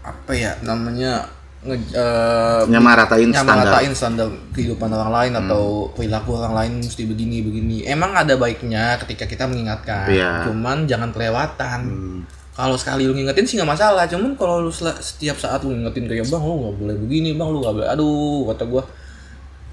apa 0.00 0.32
ya 0.32 0.58
namanya 0.60 1.22
nge, 1.58 1.74
eh, 1.90 2.62
Nyamaratain 2.66 3.30
standar. 3.30 3.54
nyamaratain 3.54 3.92
standar 3.92 4.26
kehidupan 4.50 4.88
orang 4.88 5.10
lain 5.12 5.32
Hmm. 5.32 5.42
atau 5.44 5.62
perilaku 5.90 6.34
orang 6.34 6.54
lain 6.54 6.72
mesti 6.80 7.02
begini 7.02 7.42
begini. 7.42 7.76
Emang 7.84 8.10
ada 8.12 8.34
baiknya 8.34 8.98
ketika 8.98 9.22
kita 9.24 9.44
mengingatkan. 9.44 10.06
Iya. 10.08 10.46
cuman 10.46 10.84
jangan 10.84 11.10
kelewatan. 11.10 11.80
Hmm. 11.86 12.20
kalau 12.52 12.74
sekali 12.74 13.06
lu 13.06 13.14
ngingetin 13.14 13.46
sih 13.46 13.54
nggak 13.54 13.70
masalah. 13.70 14.02
Cuman 14.04 14.34
kalau 14.34 14.58
lu 14.60 14.70
setiap 14.74 15.34
saat 15.34 15.62
lu 15.62 15.70
ngingetin 15.70 16.06
kayak 16.06 16.26
bang 16.26 16.42
lu 16.42 16.54
nggak 16.58 16.74
boleh 16.76 16.96
begini 16.98 17.30
bang 17.32 17.48
lu 17.48 17.58
nggak 17.60 17.74
boleh 17.74 17.88
aduh 17.88 18.50
kata 18.50 18.64
gua 18.66 18.82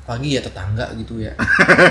pagi 0.05 0.38
ya 0.38 0.41
tetangga 0.41 0.86
gitu 0.93 1.17
ya. 1.17 1.34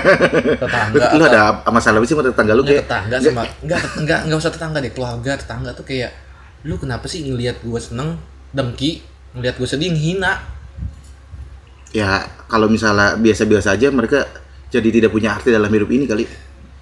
Tetangga 0.63 1.07
Lu 1.15 1.23
ada 1.23 1.59
masalah 1.67 1.99
apa 1.99 2.05
sih 2.05 2.15
sama 2.15 2.23
tetangga 2.23 2.53
lu 2.55 2.63
kayak 2.63 2.87
tetangga 2.87 3.15
sama 3.19 3.43
enggak 3.59 3.81
enggak 3.99 4.19
enggak 4.23 4.39
usah 4.39 4.51
tetangga 4.51 4.77
deh. 4.79 4.91
Keluarga 4.91 5.31
tetangga 5.35 5.71
tuh 5.75 5.83
kayak 5.83 6.11
lu 6.65 6.75
kenapa 6.75 7.05
sih 7.05 7.21
ngelihat 7.23 7.61
gua 7.61 7.77
seneng 7.77 8.17
dengki? 8.51 9.05
Ngelihat 9.37 9.55
gua 9.61 9.69
sedih 9.69 9.93
hina 9.93 10.41
ya 11.95 12.27
kalau 12.51 12.67
misalnya 12.67 13.15
biasa-biasa 13.15 13.79
aja 13.79 13.87
mereka 13.87 14.27
jadi 14.67 14.89
tidak 14.91 15.15
punya 15.15 15.31
arti 15.31 15.47
dalam 15.47 15.71
hidup 15.71 15.87
ini 15.95 16.03
kali. 16.03 16.25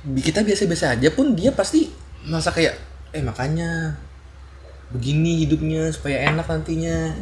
kita 0.04 0.42
biasa-biasa 0.42 0.98
aja 0.98 1.14
pun 1.14 1.32
dia 1.38 1.54
pasti 1.54 1.88
merasa 2.26 2.50
kayak 2.50 2.76
eh 3.14 3.22
makanya 3.22 3.94
begini 4.90 5.46
hidupnya 5.46 5.94
supaya 5.94 6.28
enak 6.34 6.50
nantinya. 6.50 7.14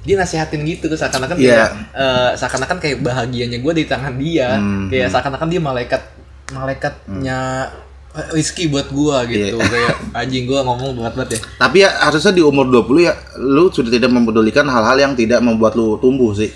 Dia 0.00 0.16
nasihatin 0.16 0.64
gitu 0.64 0.88
seakan-akan 0.96 1.36
Iya. 1.36 1.46
kayak 1.46 1.70
eh, 1.92 2.30
seakan-akan 2.34 2.78
kayak 2.80 2.98
bahagianya 3.04 3.58
gua 3.60 3.72
di 3.76 3.84
tangan 3.84 4.16
dia. 4.16 4.56
Hmm, 4.58 4.88
kayak 4.90 5.12
seakan-akan 5.12 5.48
dia 5.52 5.60
malaikat 5.62 6.02
malaikatnya 6.50 7.38
eh, 7.68 7.89
Rizky 8.10 8.66
buat 8.66 8.90
gua 8.90 9.22
gitu. 9.30 9.54
Kayak 9.54 9.96
anjing 10.18 10.50
gua 10.50 10.66
ngomong 10.66 10.98
banget 10.98 11.14
banget 11.14 11.30
ya. 11.30 11.40
Tapi 11.62 11.76
ya 11.86 11.90
harusnya 12.10 12.32
di 12.34 12.42
umur 12.42 12.66
20 12.66 13.06
ya 13.06 13.14
lu 13.38 13.70
sudah 13.70 13.90
tidak 13.90 14.10
mempedulikan 14.10 14.66
hal-hal 14.66 14.98
yang 14.98 15.12
tidak 15.14 15.38
membuat 15.38 15.78
lu 15.78 15.94
tumbuh 16.02 16.34
sih. 16.34 16.50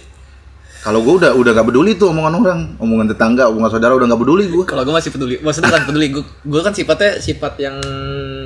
Kalau 0.84 1.00
gue 1.00 1.16
udah 1.16 1.32
udah 1.32 1.56
gak 1.56 1.64
peduli 1.64 1.96
tuh 1.96 2.12
omongan 2.12 2.34
orang, 2.44 2.60
omongan 2.76 3.08
tetangga, 3.08 3.48
omongan 3.48 3.72
saudara 3.72 3.96
udah 3.96 4.04
gak 4.04 4.20
peduli 4.20 4.52
gue. 4.52 4.68
kalau 4.68 4.84
gue 4.84 4.92
masih 4.92 5.16
peduli 5.16 5.40
maksudnya 5.40 5.72
kan 5.72 5.88
peduli 5.88 6.12
gue 6.12 6.20
gue 6.20 6.60
kan 6.60 6.76
sifatnya 6.76 7.24
sifat 7.24 7.56
yang 7.56 7.80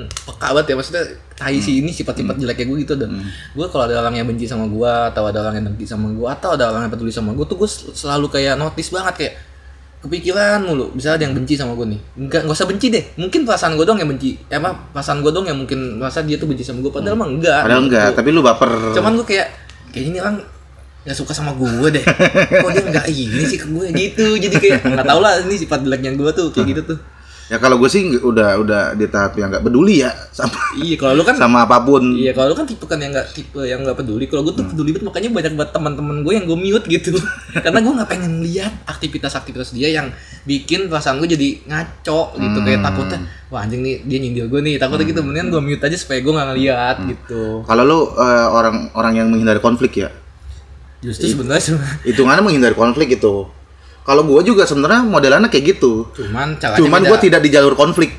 peka 0.06 0.54
banget 0.54 0.66
ya. 0.70 0.74
Maksudnya 0.78 1.04
tai 1.34 1.58
si 1.58 1.82
ini 1.82 1.90
sifat-sifat 1.90 2.38
jeleknya 2.38 2.70
gue 2.70 2.78
gitu 2.86 2.94
dan 2.94 3.26
gue 3.26 3.66
kalau 3.66 3.90
ada 3.90 3.98
orang 3.98 4.22
yang 4.22 4.26
benci 4.30 4.46
sama 4.46 4.70
gue 4.70 4.86
atau 4.86 5.26
ada 5.26 5.38
orang 5.42 5.58
yang 5.58 5.66
dengki 5.74 5.82
sama 5.82 6.14
gue 6.14 6.28
atau 6.30 6.54
ada 6.54 6.70
orang 6.70 6.86
yang 6.86 6.92
peduli 6.94 7.10
sama 7.10 7.34
gue 7.34 7.42
tuh 7.42 7.58
gue 7.58 7.70
selalu 7.98 8.30
kayak 8.30 8.54
notice 8.54 8.94
banget 8.94 9.14
kayak 9.18 9.34
kepikiran 10.08 10.64
mulu. 10.64 10.90
Bisa 10.90 11.14
ada 11.14 11.22
yang 11.22 11.36
benci 11.36 11.54
sama 11.54 11.72
gue 11.72 11.92
nih. 11.92 12.00
Enggak 12.16 12.40
nggak 12.42 12.56
usah 12.56 12.66
benci 12.66 12.88
deh. 12.88 13.04
Mungkin 13.14 13.44
perasaan 13.44 13.76
gue 13.76 13.84
dong 13.84 14.00
yang 14.00 14.08
benci. 14.08 14.40
Ya 14.48 14.56
apa 14.58 14.72
perasaan 14.90 15.20
gue 15.20 15.30
dong 15.30 15.44
yang 15.44 15.54
mungkin 15.56 16.00
merasa 16.00 16.24
dia 16.24 16.34
tuh 16.34 16.48
benci 16.48 16.64
sama 16.64 16.80
gue 16.80 16.88
padahal 16.88 17.14
mah 17.14 17.28
enggak 17.28 17.60
Padahal 17.62 17.82
gitu. 17.84 17.88
enggak, 17.92 18.08
tapi 18.16 18.28
lu 18.32 18.40
baper. 18.40 18.70
cuman 18.96 19.12
gue 19.14 19.26
kayak 19.28 19.46
kayak 19.88 20.04
ini 20.08 20.18
orang 20.18 20.36
nggak 21.04 21.16
suka 21.16 21.32
sama 21.32 21.52
gue 21.54 21.88
deh. 21.92 22.04
Kok 22.64 22.70
dia 22.72 22.84
nggak 22.84 23.06
ini 23.08 23.42
sih 23.44 23.56
ke 23.56 23.68
gue 23.68 23.86
gitu. 23.92 24.26
Jadi 24.34 24.54
kayak 24.56 24.80
nggak 24.82 25.06
tau 25.06 25.20
lah 25.20 25.38
ini 25.40 25.54
sifat 25.54 25.84
jeleknya 25.84 26.16
gue 26.16 26.30
tuh 26.32 26.48
kayak 26.50 26.66
gitu 26.72 26.82
tuh 26.92 26.98
Ya 27.48 27.56
kalau 27.56 27.80
gue 27.80 27.88
sih 27.88 28.04
udah 28.20 28.60
udah 28.60 28.82
di 28.92 29.08
tahap 29.08 29.32
yang 29.40 29.48
nggak 29.48 29.64
peduli 29.64 30.04
ya 30.04 30.12
sama 30.36 30.52
iya 30.84 31.00
kalau 31.00 31.16
lu 31.16 31.24
kan 31.24 31.32
sama 31.32 31.64
apa 31.64 31.80
pun. 31.80 32.12
iya 32.12 32.36
kalau 32.36 32.52
lu 32.52 32.56
kan 32.60 32.68
tipe 32.68 32.84
kan 32.84 33.00
yang 33.00 33.08
nggak 33.08 33.28
tipe 33.32 33.60
yang 33.64 33.80
nggak 33.80 33.96
peduli. 33.96 34.28
Kalau 34.28 34.44
gue 34.44 34.52
tuh 34.52 34.68
peduli 34.68 34.92
banget 34.92 35.08
makanya 35.08 35.28
banyak 35.32 35.52
banget 35.56 35.70
teman-teman 35.72 36.16
gue 36.20 36.32
yang 36.36 36.44
gue 36.44 36.58
mute 36.60 36.84
gitu. 36.84 37.16
Karena 37.64 37.80
gue 37.80 37.92
nggak 37.96 38.10
pengen 38.12 38.44
lihat 38.44 38.72
aktivitas-aktivitas 38.84 39.72
dia 39.72 39.88
yang 39.88 40.12
bikin 40.44 40.92
perasaan 40.92 41.24
gue 41.24 41.28
jadi 41.32 41.48
ngaco 41.64 42.36
gitu. 42.36 42.58
Kayak 42.60 42.80
takutnya 42.84 43.18
wah 43.48 43.64
anjing 43.64 43.80
nih 43.80 44.04
dia 44.04 44.18
nyindir 44.20 44.46
gue 44.52 44.60
nih. 44.60 44.76
Takutnya 44.76 45.08
gitu 45.08 45.20
mendingan 45.24 45.48
gue 45.48 45.62
mute 45.64 45.82
aja 45.88 45.96
supaya 45.96 46.20
gue 46.20 46.32
nggak 46.36 46.48
ngeliat 46.52 46.96
gitu. 47.08 47.64
Kalau 47.64 47.82
lu 47.88 47.98
eh, 48.12 48.48
orang 48.52 48.92
orang 48.92 49.12
yang 49.16 49.26
menghindari 49.32 49.64
konflik 49.64 50.04
ya, 50.04 50.12
justru 51.00 51.32
sebenarnya 51.32 51.80
hitungannya 52.04 52.44
menghindari 52.44 52.76
konflik 52.76 53.16
itu. 53.16 53.48
Kalau 54.08 54.24
gue 54.24 54.40
juga 54.40 54.64
sebenarnya 54.64 55.04
modelannya 55.04 55.52
kayak 55.52 55.76
gitu. 55.76 56.08
cuman 56.16 56.56
Cuman 56.56 57.04
gue 57.04 57.18
tidak 57.28 57.44
di 57.44 57.52
jalur 57.52 57.76
konflik. 57.76 58.16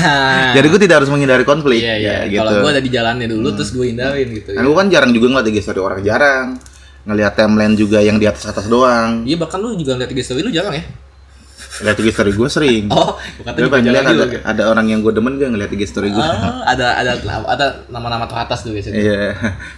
Jadi 0.56 0.66
gue 0.70 0.80
tidak 0.86 1.02
harus 1.02 1.10
menghindari 1.10 1.42
konflik. 1.42 1.82
Iya 1.82 1.94
iya. 1.98 2.12
Ya, 2.22 2.30
gitu. 2.30 2.46
Kalau 2.46 2.62
gue 2.62 2.70
ada 2.70 2.78
di 2.78 2.90
jalannya 2.94 3.26
dulu 3.26 3.50
terus 3.58 3.74
gue 3.74 3.90
hindarin 3.90 4.30
gitu. 4.30 4.54
Kan 4.54 4.62
gue 4.62 4.76
kan 4.78 4.86
jarang 4.86 5.10
juga 5.10 5.26
ngeliat 5.34 5.50
IG 5.50 5.58
story 5.66 5.80
orang 5.82 5.98
jarang. 6.06 6.46
Ngeliat 7.02 7.34
timeline 7.34 7.74
juga 7.74 7.98
yang 7.98 8.22
di 8.22 8.30
atas 8.30 8.46
atas 8.46 8.70
doang. 8.70 9.26
Iya 9.26 9.34
bahkan 9.34 9.58
lu 9.58 9.74
juga 9.74 9.98
ngeliat 9.98 10.14
IG 10.14 10.20
story 10.22 10.46
lu 10.46 10.54
jarang 10.54 10.78
ya. 10.78 10.86
Lihat 11.80 11.96
IG 11.96 12.12
story 12.12 12.36
gue 12.36 12.48
sering. 12.52 12.84
Oh, 12.92 13.16
kata 13.16 13.56
Gue 13.56 13.70
pengen 13.72 13.88
jalan 13.88 13.96
lihat 13.96 14.04
ada, 14.04 14.24
juga. 14.28 14.38
ada 14.44 14.62
orang 14.68 14.86
yang 14.92 15.00
gue 15.00 15.12
demen 15.16 15.40
gak 15.40 15.50
ngeliat 15.56 15.72
IG 15.72 15.82
story 15.88 16.12
gue. 16.12 16.20
Oh, 16.20 16.60
ada 16.68 17.00
ada 17.00 17.16
ada 17.48 17.66
nama-nama 17.88 18.28
teratas 18.28 18.60
tuh 18.60 18.76
biasanya. 18.76 19.00
Iya, 19.00 19.22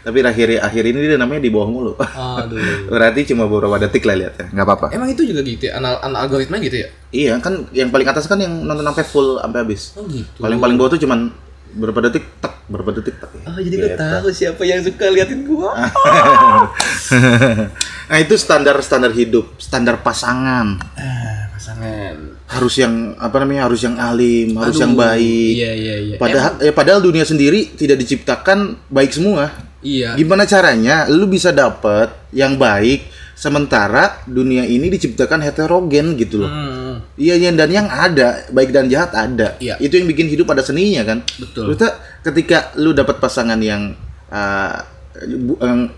tapi 0.02 0.18
akhir 0.26 0.58
akhir 0.58 0.82
ini 0.90 0.98
dia 1.06 1.14
namanya 1.14 1.46
di 1.46 1.54
bawah 1.54 1.70
mulu. 1.70 1.92
Aduh. 1.94 2.90
Berarti 2.90 3.30
cuma 3.30 3.46
beberapa 3.46 3.78
detik 3.78 4.02
lah 4.10 4.18
lihatnya, 4.18 4.50
nggak 4.50 4.66
apa-apa. 4.66 4.86
Emang 4.90 5.06
itu 5.14 5.22
juga 5.22 5.46
gitu 5.46 5.70
ya? 5.70 5.78
Anal, 5.78 6.02
anal 6.02 6.26
algoritma 6.26 6.58
gitu 6.58 6.82
ya? 6.82 6.88
Iya 7.14 7.38
kan, 7.38 7.70
yang 7.70 7.94
paling 7.94 8.10
atas 8.10 8.26
kan 8.26 8.42
yang 8.42 8.66
nonton 8.66 8.82
sampai 8.82 9.04
full 9.06 9.38
sampai 9.38 9.58
habis. 9.62 9.94
Oh 9.94 10.02
gitu. 10.10 10.42
Paling 10.42 10.58
paling 10.58 10.74
bawah 10.74 10.98
tuh 10.98 11.06
cuman 11.06 11.30
berapa 11.74 12.10
detik, 12.10 12.26
tak 12.42 12.58
berapa 12.66 12.90
detik 12.90 13.18
tak. 13.22 13.30
Oh, 13.46 13.58
jadi 13.58 13.74
gue 13.76 13.90
tahu 13.94 14.26
siapa 14.34 14.62
yang 14.66 14.82
suka 14.82 15.10
liatin 15.10 15.46
gua. 15.46 15.74
nah 18.04 18.18
itu 18.20 18.34
standar 18.36 18.76
standar 18.84 19.12
hidup, 19.12 19.56
standar 19.56 20.00
pasangan. 20.04 20.76
Ah, 20.94 21.48
pasangan. 21.54 22.14
Harus 22.44 22.74
yang 22.76 23.16
apa 23.16 23.36
namanya? 23.40 23.66
Harus 23.66 23.80
yang 23.82 23.96
alim, 23.96 24.52
harus 24.60 24.76
Aduh, 24.76 24.84
yang 24.84 24.94
baik. 24.94 25.52
Iya, 25.56 25.72
iya, 25.72 25.96
iya. 25.98 26.16
Padahal 26.20 26.52
eh, 26.60 26.74
padahal 26.74 27.00
dunia 27.00 27.24
sendiri 27.24 27.72
tidak 27.74 28.00
diciptakan 28.04 28.76
baik 28.92 29.10
semua. 29.16 29.50
Iya. 29.84 30.16
Gimana 30.16 30.48
caranya 30.48 31.08
lu 31.08 31.28
bisa 31.28 31.52
dapet 31.52 32.12
yang 32.32 32.56
baik 32.56 33.04
sementara 33.34 34.22
dunia 34.24 34.62
ini 34.64 34.88
diciptakan 34.88 35.42
heterogen 35.42 36.14
gitu 36.16 36.46
loh. 36.46 36.50
Hmm, 36.50 36.96
Iya 37.18 37.34
iya, 37.36 37.50
dan 37.52 37.68
yang 37.70 37.90
ada 37.90 38.46
baik 38.48 38.70
dan 38.70 38.86
jahat 38.88 39.12
ada. 39.12 39.58
Iya. 39.58 39.76
Itu 39.82 39.98
yang 39.98 40.08
bikin 40.08 40.30
hidup 40.30 40.48
ada 40.54 40.62
seninya 40.62 41.02
kan. 41.04 41.18
betul. 41.36 41.68
Maksudnya 41.68 41.92
ketika 42.24 42.72
lu 42.80 42.94
dapat 42.96 43.18
pasangan 43.20 43.58
yang 43.60 43.92
uh, 44.32 44.78
yang 45.60 45.90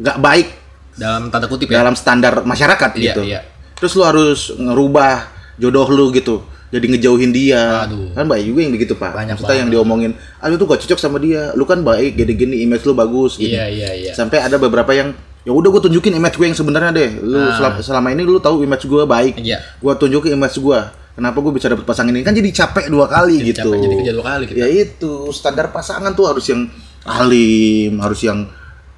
nggak 0.00 0.18
baik 0.18 0.48
Dalam 0.94 1.28
tanda 1.28 1.46
kutip 1.46 1.66
ya. 1.66 1.82
dalam 1.82 1.94
standar 1.94 2.42
masyarakat 2.42 2.90
Iya, 2.94 3.02
gitu. 3.10 3.20
iya. 3.22 3.40
Terus 3.74 3.92
lu 3.94 4.02
harus 4.02 4.40
ngerubah 4.54 5.26
jodoh 5.56 5.86
lu 5.88 6.10
gitu. 6.10 6.42
Jadi 6.70 6.90
ngejauhin 6.90 7.30
dia. 7.30 7.86
Aduh. 7.86 8.10
Kan 8.12 8.26
baik 8.26 8.44
juga 8.46 8.60
yang 8.62 8.74
begitu, 8.74 8.94
Pak. 8.94 9.14
Banyak 9.14 9.38
Maksudnya 9.38 9.58
yang 9.62 9.70
diomongin, 9.70 10.10
"Ah 10.38 10.50
lu 10.50 10.54
tuh 10.54 10.66
gak 10.66 10.82
cocok 10.82 10.98
sama 10.98 11.18
dia. 11.18 11.54
Lu 11.54 11.62
kan 11.62 11.78
baik, 11.80 12.18
gini-gini 12.18 12.62
image 12.62 12.82
lu 12.82 12.92
bagus." 12.92 13.36
gitu. 13.36 13.54
Iya, 13.54 13.70
iya, 13.70 13.90
iya. 13.94 14.12
Sampai 14.12 14.38
ada 14.38 14.58
beberapa 14.58 14.90
yang 14.90 15.14
ya 15.44 15.52
udah 15.52 15.70
gue 15.70 15.82
tunjukin 15.86 16.14
image 16.14 16.34
gue 16.34 16.46
yang 16.46 16.56
sebenarnya 16.56 16.90
deh. 16.90 17.10
Lu 17.20 17.38
Ah. 17.38 17.54
selama, 17.54 17.78
selama 17.78 18.08
ini 18.10 18.22
lu 18.22 18.38
tahu 18.38 18.62
image 18.62 18.84
gue 18.84 19.02
baik. 19.04 19.34
Iya. 19.38 19.62
Gua 19.78 19.94
tunjukin 19.94 20.34
image 20.34 20.58
gue. 20.58 20.80
Kenapa 21.14 21.38
gue 21.38 21.52
bisa 21.52 21.70
dapet 21.70 21.84
pasangan 21.84 22.10
ini? 22.10 22.26
Kan 22.26 22.34
jadi 22.34 22.50
capek 22.50 22.90
dua 22.90 23.06
kali 23.06 23.38
Jadi 23.38 23.48
gitu. 23.52 23.70
capek, 23.70 23.78
jadi 23.78 23.94
kerja 23.96 24.12
dua 24.12 24.24
kali 24.24 24.42
gitu. 24.44 24.58
Ya 24.58 24.66
itu 24.66 25.12
standar 25.30 25.70
pasangan 25.70 26.10
tuh 26.10 26.26
harus 26.26 26.42
yang 26.44 26.66
alim, 27.04 28.00
harus 28.00 28.18
yang 28.20 28.50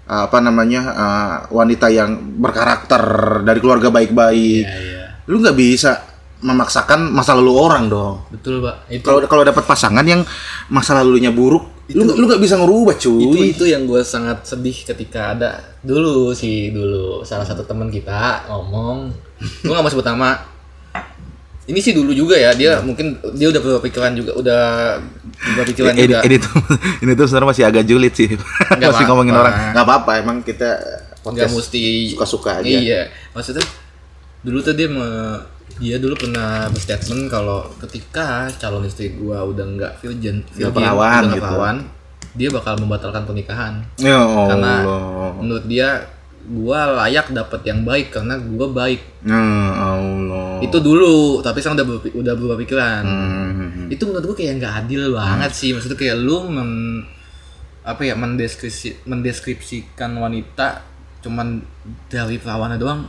apa 0.07 0.39
namanya 0.39 0.83
uh, 0.95 1.37
wanita 1.51 1.91
yang 1.91 2.39
berkarakter 2.39 3.03
dari 3.43 3.59
keluarga 3.59 3.91
baik-baik. 3.91 4.65
Iya, 4.65 4.79
iya. 4.79 5.05
Lu 5.27 5.43
nggak 5.43 5.59
bisa 5.59 5.99
memaksakan 6.47 7.11
masa 7.11 7.35
lalu 7.35 7.53
orang 7.59 7.91
dong. 7.91 8.23
Betul, 8.31 8.63
Pak. 8.63 8.87
Itu 8.87 9.03
Kalau 9.03 9.21
kalau 9.27 9.43
dapat 9.43 9.67
pasangan 9.67 10.07
yang 10.07 10.23
masa 10.71 10.95
lalunya 11.03 11.35
buruk, 11.35 11.77
lu 11.95 12.03
lu 12.03 12.25
nggak 12.27 12.43
bisa 12.43 12.59
ngerubah 12.59 12.95
cuy. 12.99 13.23
itu 13.31 13.39
itu 13.55 13.65
yang 13.71 13.87
gue 13.87 14.03
sangat 14.03 14.43
sedih 14.43 14.75
ketika 14.75 15.39
ada 15.39 15.51
dulu 15.87 16.35
sih 16.35 16.75
dulu 16.75 17.23
salah 17.23 17.47
satu 17.47 17.63
teman 17.63 17.95
kita 17.95 18.43
ngomong 18.51 19.15
gue 19.63 19.71
gak 19.71 19.85
mau 19.87 19.93
sebut 19.93 20.03
nama 20.03 20.56
ini 21.67 21.79
sih 21.83 21.91
dulu 21.91 22.15
juga 22.15 22.39
ya 22.39 22.55
dia 22.55 22.79
mungkin 22.79 23.19
dia 23.35 23.51
udah 23.51 23.59
berubah 23.59 23.83
pikiran 23.83 24.15
juga 24.15 24.33
udah 24.35 24.63
berubah 25.35 25.65
pikiran 25.67 25.93
ini, 25.93 26.03
juga 26.07 26.19
ini 26.31 26.37
tuh 26.39 26.55
ini 27.03 27.13
tuh 27.13 27.25
sebenarnya 27.27 27.49
masih 27.51 27.65
agak 27.67 27.85
julid 27.85 28.13
sih. 28.15 28.29
masih 28.71 28.87
apa-apa. 28.87 29.09
ngomongin 29.11 29.35
orang. 29.35 29.55
nggak 29.75 29.85
apa-apa, 29.85 30.13
emang 30.23 30.37
kita 30.41 30.71
nggak 31.27 31.51
mesti 31.51 32.15
suka-suka 32.15 32.63
aja. 32.63 32.71
iya 32.71 33.01
maksudnya 33.35 33.67
dulu 34.41 34.63
tuh 34.63 34.75
dia 34.75 34.87
me- 34.87 35.43
dia 35.77 35.99
dulu 35.99 36.15
pernah 36.17 36.71
berstatement 36.71 37.27
kalau 37.29 37.67
ketika 37.83 38.47
calon 38.57 38.87
istri 38.87 39.13
gua 39.13 39.43
udah 39.43 39.67
nggak 39.67 39.93
virgin, 40.01 40.47
virgin 40.49 40.71
perawan 40.73 41.21
udah 41.27 41.35
gitu. 41.35 41.43
perawan, 41.43 41.77
dia 42.33 42.49
bakal 42.49 42.79
membatalkan 42.79 43.27
pernikahan 43.27 43.75
Ya 43.99 44.23
karena 44.23 44.73
Allah. 44.87 45.31
menurut 45.37 45.67
dia 45.67 46.07
gua 46.49 46.81
layak 46.97 47.31
dapat 47.31 47.61
yang 47.63 47.83
baik 47.83 48.11
karena 48.11 48.39
gua 48.39 48.69
baik 48.69 49.03
Ya 49.21 49.35
Allah. 49.73 50.59
itu 50.61 50.79
dulu 50.79 51.41
tapi 51.41 51.59
sekarang 51.59 51.77
udah 51.77 51.89
berpi- 51.89 52.15
udah 52.15 52.33
berubah 52.33 52.57
pikiran 52.57 53.03
Hmm. 53.03 53.87
itu 53.89 54.03
menurut 54.03 54.25
gua 54.25 54.37
kayak 54.37 54.53
nggak 54.57 54.75
adil 54.81 55.11
banget 55.13 55.51
sih 55.53 55.71
maksudnya 55.71 55.95
kayak 55.95 56.17
lu 56.17 56.47
men, 56.47 57.03
apa 57.83 58.03
ya 58.03 58.15
mendeskripsi 58.15 59.03
mendeskripsikan 59.05 60.15
wanita 60.15 60.83
cuman 61.19 61.63
dari 62.07 62.37
perawannya 62.37 62.77
doang 62.77 63.03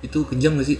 itu 0.00 0.18
kejam 0.24 0.58
gak 0.58 0.66
sih 0.66 0.78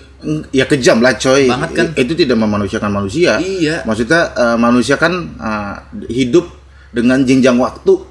Ya 0.50 0.66
kejam 0.66 0.98
lah 0.98 1.14
coy. 1.14 1.46
Banget 1.46 1.70
kan? 1.72 1.86
Itu 1.94 2.10
tidak 2.12 2.34
memanusiakan 2.36 2.90
manusia. 2.92 3.38
iya 3.38 3.78
Maksudnya 3.82 4.34
eh, 4.34 4.56
manusia 4.56 4.94
kan 4.96 5.14
eh, 5.32 5.74
hidup 6.08 6.50
dengan 6.90 7.22
jenjang 7.22 7.54
waktu 7.54 8.02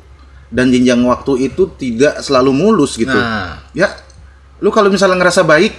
dan 0.51 0.67
jenjang 0.67 0.99
waktu 1.01 1.47
itu 1.47 1.71
tidak 1.73 2.19
selalu 2.19 2.51
mulus 2.51 2.93
gitu. 2.93 3.09
nah 3.09 3.63
Ya, 3.71 3.87
lu 4.59 4.67
kalau 4.67 4.87
misalnya 4.87 5.15
ngerasa 5.17 5.41
baik, 5.41 5.71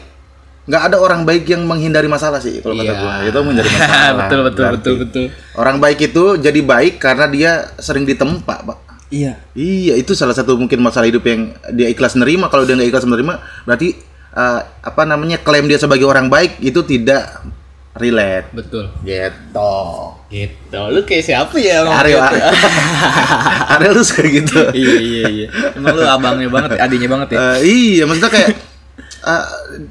nggak 0.62 0.82
ada 0.82 0.96
orang 0.96 1.22
baik 1.22 1.44
yang 1.44 1.62
menghindari 1.62 2.06
masalah 2.06 2.38
sih 2.38 2.58
kalau 2.58 2.74
kata 2.74 2.86
Iya. 2.86 2.94
gua. 2.96 3.12
Itu 3.22 3.38
menghindari 3.40 3.68
masalah. 3.76 4.16
betul 4.18 4.40
betul 4.42 4.62
berarti. 4.64 4.76
betul 4.78 4.94
betul 4.98 5.24
Orang 5.54 5.76
baik 5.76 5.98
itu 6.02 6.24
jadi 6.36 6.60
baik 6.62 6.94
karena 6.96 7.26
dia 7.26 7.50
sering 7.76 8.02
ditempa, 8.02 8.64
Pak. 8.64 8.78
iya 9.08 9.36
Iya, 9.52 9.94
itu 9.94 10.12
salah 10.12 10.32
satu 10.32 10.56
mungkin 10.56 10.80
masalah 10.80 11.04
hidup 11.04 11.22
yang 11.22 11.52
dia 11.70 11.86
ikhlas 11.86 12.16
nerima. 12.16 12.48
Kalau 12.48 12.64
dia 12.64 12.72
nggak 12.72 12.88
ikhlas 12.88 13.04
menerima, 13.04 13.34
berarti 13.62 13.92
eh, 14.32 14.60
apa 14.64 15.02
namanya 15.02 15.36
klaim 15.36 15.66
dia 15.66 15.76
sebagai 15.76 16.04
orang 16.04 16.26
baik 16.26 16.56
itu 16.58 16.80
tidak 16.82 17.44
relate. 17.92 18.48
betul 18.52 18.88
Gitu. 19.00 19.74
gitu 20.26 20.80
lu 20.88 21.00
kayak 21.02 21.22
siapa 21.22 21.54
ya 21.56 21.84
Ariel? 21.84 22.20
Ariel 23.68 23.92
lu 23.96 24.02
kayak 24.02 24.30
gitu. 24.34 24.58
iya 24.72 24.94
iya 24.96 25.24
iya 25.28 25.46
emang 25.74 25.92
lu 25.92 26.02
abangnya 26.02 26.48
banget 26.48 26.70
adiknya 26.78 27.08
banget 27.08 27.28
ya 27.32 27.38
Eh, 27.38 27.56
iya, 27.62 28.02
maksudnya 28.04 28.30
kayak 28.30 28.48
eh, 29.22 29.44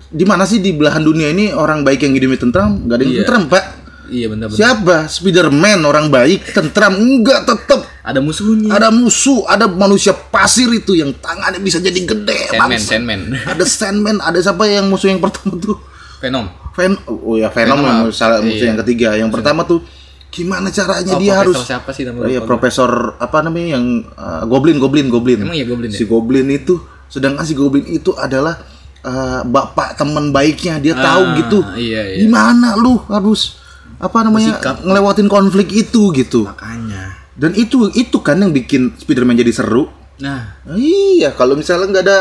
di 0.09 0.25
mana 0.25 0.43
sih 0.43 0.57
di 0.57 0.71
belahan 0.71 0.99
dunia 0.99 1.29
ini 1.29 1.49
orang 1.49 1.81
baik 1.81 2.01
yang 2.01 2.13
hidupnya 2.13 2.39
tentram? 2.39 2.83
Gak 2.83 2.95
ada 2.95 3.03
yang 3.03 3.11
Iya. 3.11 3.21
tentram, 3.21 3.43
Pak. 3.47 3.65
iya 4.09 4.27
benar 4.27 4.45
benar 4.45 4.57
Siapa? 4.59 4.95
Spiderman 5.07 5.79
orang 5.81 6.09
baik, 6.09 6.51
tentram 6.51 6.91
enggak 6.93 7.45
tetap 7.45 7.85
ada 8.01 8.19
musuhnya 8.19 8.73
ada 8.73 8.89
musuh, 8.89 9.45
ada 9.45 9.69
manusia 9.69 10.11
pasir 10.11 10.67
itu 10.67 10.91
yang 10.93 11.13
tangannya 11.15 11.61
bisa 11.61 11.77
jadi 11.77 11.95
gede, 12.01 12.49
Sandman 12.49 12.67
bangsa. 12.67 12.89
Sandman 12.91 13.21
Ada 13.45 13.63
Sandman, 13.63 14.17
ada 14.19 14.35
siapa 14.37 14.65
yang 14.65 14.89
musuh 14.89 15.07
yang 15.07 15.21
pertama 15.21 15.55
tuh? 15.55 15.77
Venom 16.19 16.49
Ven 16.71 16.95
oh 17.05 17.35
ya 17.35 17.49
Venom, 17.49 17.77
Venom, 17.77 17.83
yang 17.83 17.99
ah. 18.07 18.11
salah 18.11 18.39
musuh 18.39 18.55
Iya. 18.57 18.69
yang 18.71 18.79
ketiga. 18.79 19.09
Yang 19.13 19.29
pertama 19.31 19.61
tuh 19.63 19.83
gimana 20.27 20.71
caranya 20.71 21.13
Oh, 21.13 21.19
dia 21.19 21.33
harus 21.35 21.59
siapa 21.59 21.91
sih 21.91 22.03
namanya? 22.03 22.23
Oh 22.23 22.29
iya, 22.29 22.39
profesor 22.41 22.89
apa 23.17 23.41
namanya 23.41 23.75
yang 23.75 23.85
uh, 24.11 24.43
Goblin 24.45 24.79
Goblin 24.79 25.07
Goblin. 25.07 25.43
Emang 25.43 25.51
iya 25.53 25.63
Goblin 25.63 25.91
ya? 25.91 25.97
Si 25.97 26.05
Goblin 26.05 26.47
itu 26.47 26.79
sedangkan 27.05 27.43
si 27.43 27.51
Goblin 27.51 27.83
itu 27.85 28.15
adalah 28.15 28.55
uh, 29.01 29.43
bapak 29.43 29.95
teman 29.95 30.31
baiknya. 30.31 30.79
Dia 30.79 30.95
tahu 30.95 31.23
Ah, 31.25 31.35
gitu. 31.37 31.59
iya, 31.75 32.07
iya. 32.07 32.23
Gimana 32.23 32.75
lu 32.75 32.95
harus 33.05 33.59
apa 33.97 34.23
namanya 34.23 34.55
Bersikap. 34.57 34.81
ngelewatin 34.81 35.27
konflik 35.27 35.67
itu 35.69 36.09
gitu. 36.11 36.47
makanya 36.47 37.19
Dan 37.31 37.53
itu 37.53 37.91
itu 37.91 38.17
kan 38.17 38.37
yang 38.37 38.49
bikin 38.49 38.95
Spiderman 38.95 39.35
jadi 39.35 39.51
seru. 39.51 39.91
nah 40.17 40.57
Iya, 40.71 41.33
kalau 41.33 41.53
misalnya 41.53 41.91
nggak 41.91 42.05
ada 42.05 42.19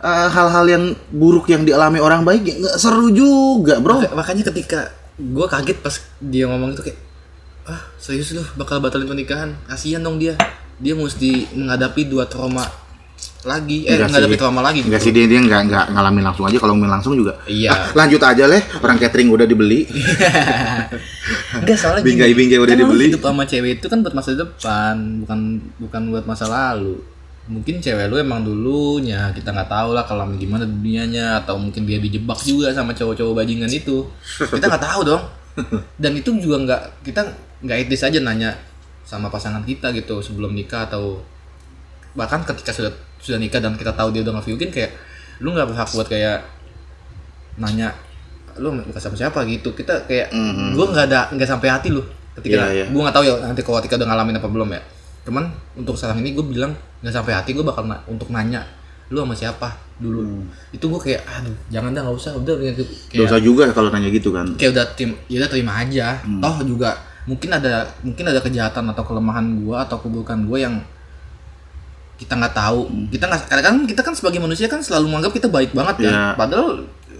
uh, 0.00 0.28
hal-hal 0.28 0.64
yang 0.66 0.84
buruk 1.10 1.46
yang 1.46 1.62
dialami 1.62 1.96
orang 1.96 2.20
baik 2.20 2.42
ya 2.42 2.54
nggak 2.56 2.76
seru 2.76 3.08
juga, 3.10 3.78
bro. 3.78 3.98
maka- 3.98 4.14
makanya 4.14 4.44
ketika 4.46 4.80
gue 5.14 5.46
kaget 5.46 5.78
pas 5.78 5.94
dia 6.18 6.44
ngomong 6.44 6.72
itu 6.72 6.82
kayak 6.82 6.98
ah 7.62 7.80
serius 7.96 8.32
lu 8.32 8.42
bakal 8.54 8.78
batalin 8.78 9.04
pernikahan 9.06 9.52
kasihan 9.64 10.00
dong 10.00 10.16
dia 10.16 10.32
dia 10.76 10.92
mesti 10.92 11.44
menghadapi 11.52 12.04
dua 12.04 12.24
trauma 12.24 12.64
lagi 13.42 13.84
eh 13.84 13.94
Enggak 13.94 14.08
menghadapi 14.10 14.32
sih. 14.32 14.40
trauma 14.40 14.60
lagi 14.60 14.78
Enggak 14.80 14.96
gitu 14.96 15.06
sih 15.06 15.12
dia 15.12 15.24
dia 15.26 15.40
nggak 15.40 15.60
nggak 15.66 15.84
ngalamin 15.92 16.24
langsung 16.24 16.44
aja 16.44 16.56
kalau 16.56 16.72
ngalamin 16.72 16.92
langsung 16.94 17.12
juga. 17.14 17.36
Iya. 17.44 17.68
Ah, 17.68 17.80
lanjut 17.94 18.20
aja 18.22 18.44
leh, 18.46 18.60
orang 18.78 18.96
catering 18.96 19.28
udah 19.28 19.44
dibeli. 19.44 19.84
enggak 21.56 21.76
soalnya 21.76 22.00
gini, 22.00 22.08
Bingkai-bingkai 22.10 22.58
udah 22.58 22.74
kan 22.74 22.80
dibeli. 22.80 23.06
hidup 23.08 23.22
sama 23.22 23.44
cewek 23.44 23.70
itu 23.76 23.86
kan 23.86 23.98
buat 24.00 24.14
masa 24.14 24.30
depan 24.34 24.94
bukan 25.20 25.38
bukan 25.78 26.02
buat 26.10 26.24
masa 26.24 26.44
lalu 26.46 27.00
mungkin 27.50 27.82
cewek 27.82 28.06
lu 28.06 28.16
emang 28.16 28.46
dulunya 28.46 29.34
kita 29.34 29.50
nggak 29.50 29.66
tahu 29.66 29.90
lah 29.90 30.06
kalau 30.06 30.22
gimana 30.38 30.62
dunianya 30.62 31.42
atau 31.42 31.58
mungkin 31.58 31.82
dia 31.82 31.98
dijebak 31.98 32.38
juga 32.40 32.70
sama 32.70 32.94
cowok-cowok 32.94 33.34
bajingan 33.34 33.66
itu. 33.68 34.06
Kita 34.38 34.70
nggak 34.70 34.84
tahu 34.86 35.00
dong. 35.02 35.22
Dan 36.02 36.14
itu 36.14 36.30
juga 36.38 36.56
nggak 36.62 36.82
kita 37.02 37.26
nggak 37.66 37.76
etis 37.84 38.06
aja 38.06 38.18
nanya 38.22 38.54
sama 39.02 39.26
pasangan 39.26 39.66
kita 39.66 39.90
gitu 39.90 40.22
sebelum 40.22 40.54
nikah 40.54 40.86
atau 40.86 41.18
bahkan 42.14 42.46
ketika 42.46 42.70
sudah 42.70 42.92
sudah 43.18 43.42
nikah 43.42 43.58
dan 43.58 43.74
kita 43.74 43.90
tahu 43.92 44.14
dia 44.14 44.22
udah 44.22 44.38
nge 44.38 44.70
kayak 44.70 44.90
lu 45.42 45.50
nggak 45.50 45.66
berhak 45.74 45.90
buat 45.90 46.06
kayak 46.06 46.46
nanya 47.58 47.90
lu 48.62 48.70
nikah 48.78 49.02
sama 49.02 49.18
siapa? 49.18 49.42
gitu. 49.50 49.74
Kita 49.74 50.06
kayak 50.06 50.30
Mhm. 50.30 50.78
gua 50.78 50.86
nggak 50.94 51.06
ada 51.10 51.20
nggak 51.34 51.48
sampai 51.50 51.68
hati 51.68 51.90
lu 51.90 52.02
ketika 52.38 52.70
Iya, 52.70 52.72
iya. 52.72 52.84
gua 52.94 53.10
nggak 53.10 53.16
tahu 53.18 53.24
ya 53.26 53.34
nanti 53.42 53.60
kalau 53.66 53.76
ketika 53.82 53.98
udah 53.98 54.08
ngalamin 54.14 54.38
apa 54.38 54.48
belum 54.48 54.68
ya 54.70 54.80
cuman 55.20 55.44
untuk 55.76 55.94
sekarang 55.94 56.24
ini 56.24 56.32
gue 56.32 56.44
bilang 56.44 56.72
nggak 57.00 57.12
sampai 57.12 57.32
hati 57.36 57.52
gue 57.52 57.64
bakal 57.64 57.84
na- 57.84 58.00
untuk 58.08 58.32
nanya 58.32 58.64
lu 59.10 59.26
sama 59.26 59.34
siapa 59.34 59.68
dulu? 59.98 60.22
Itu 60.70 60.86
gue 60.86 61.00
kayak 61.02 61.26
aduh 61.26 61.52
jangan 61.66 61.90
dah 61.90 62.06
nggak 62.06 62.14
usah. 62.14 62.32
Udah 62.38 62.54
kayak, 62.56 62.78
Dosa 63.10 63.36
juga 63.42 63.66
kalau 63.74 63.90
nanya 63.90 64.06
gitu 64.06 64.30
kan. 64.30 64.46
kayak 64.54 64.70
udah 64.70 64.86
tim 64.94 65.10
ya 65.26 65.42
udah 65.42 65.50
terima 65.50 65.82
aja. 65.82 66.14
Toh 66.22 66.56
juga 66.62 66.94
mungkin 67.26 67.50
ada 67.50 67.84
mungkin 68.00 68.24
ada 68.30 68.38
kejahatan 68.38 68.86
atau 68.86 69.02
kelemahan 69.02 69.60
gua 69.60 69.82
atau 69.82 69.98
keburukan 69.98 70.46
gua 70.46 70.62
yang 70.62 70.74
kita 72.22 72.38
nggak 72.38 72.54
tahu. 72.54 72.86
Kita 73.10 73.24
nggak 73.26 73.50
kan 73.50 73.76
kita 73.82 74.00
kan 74.06 74.14
sebagai 74.14 74.38
manusia 74.38 74.70
kan 74.70 74.78
selalu 74.78 75.10
menganggap 75.10 75.32
kita 75.34 75.48
baik 75.50 75.74
banget 75.74 76.06
kan. 76.06 76.12
Iya. 76.14 76.24
padahal 76.38 76.68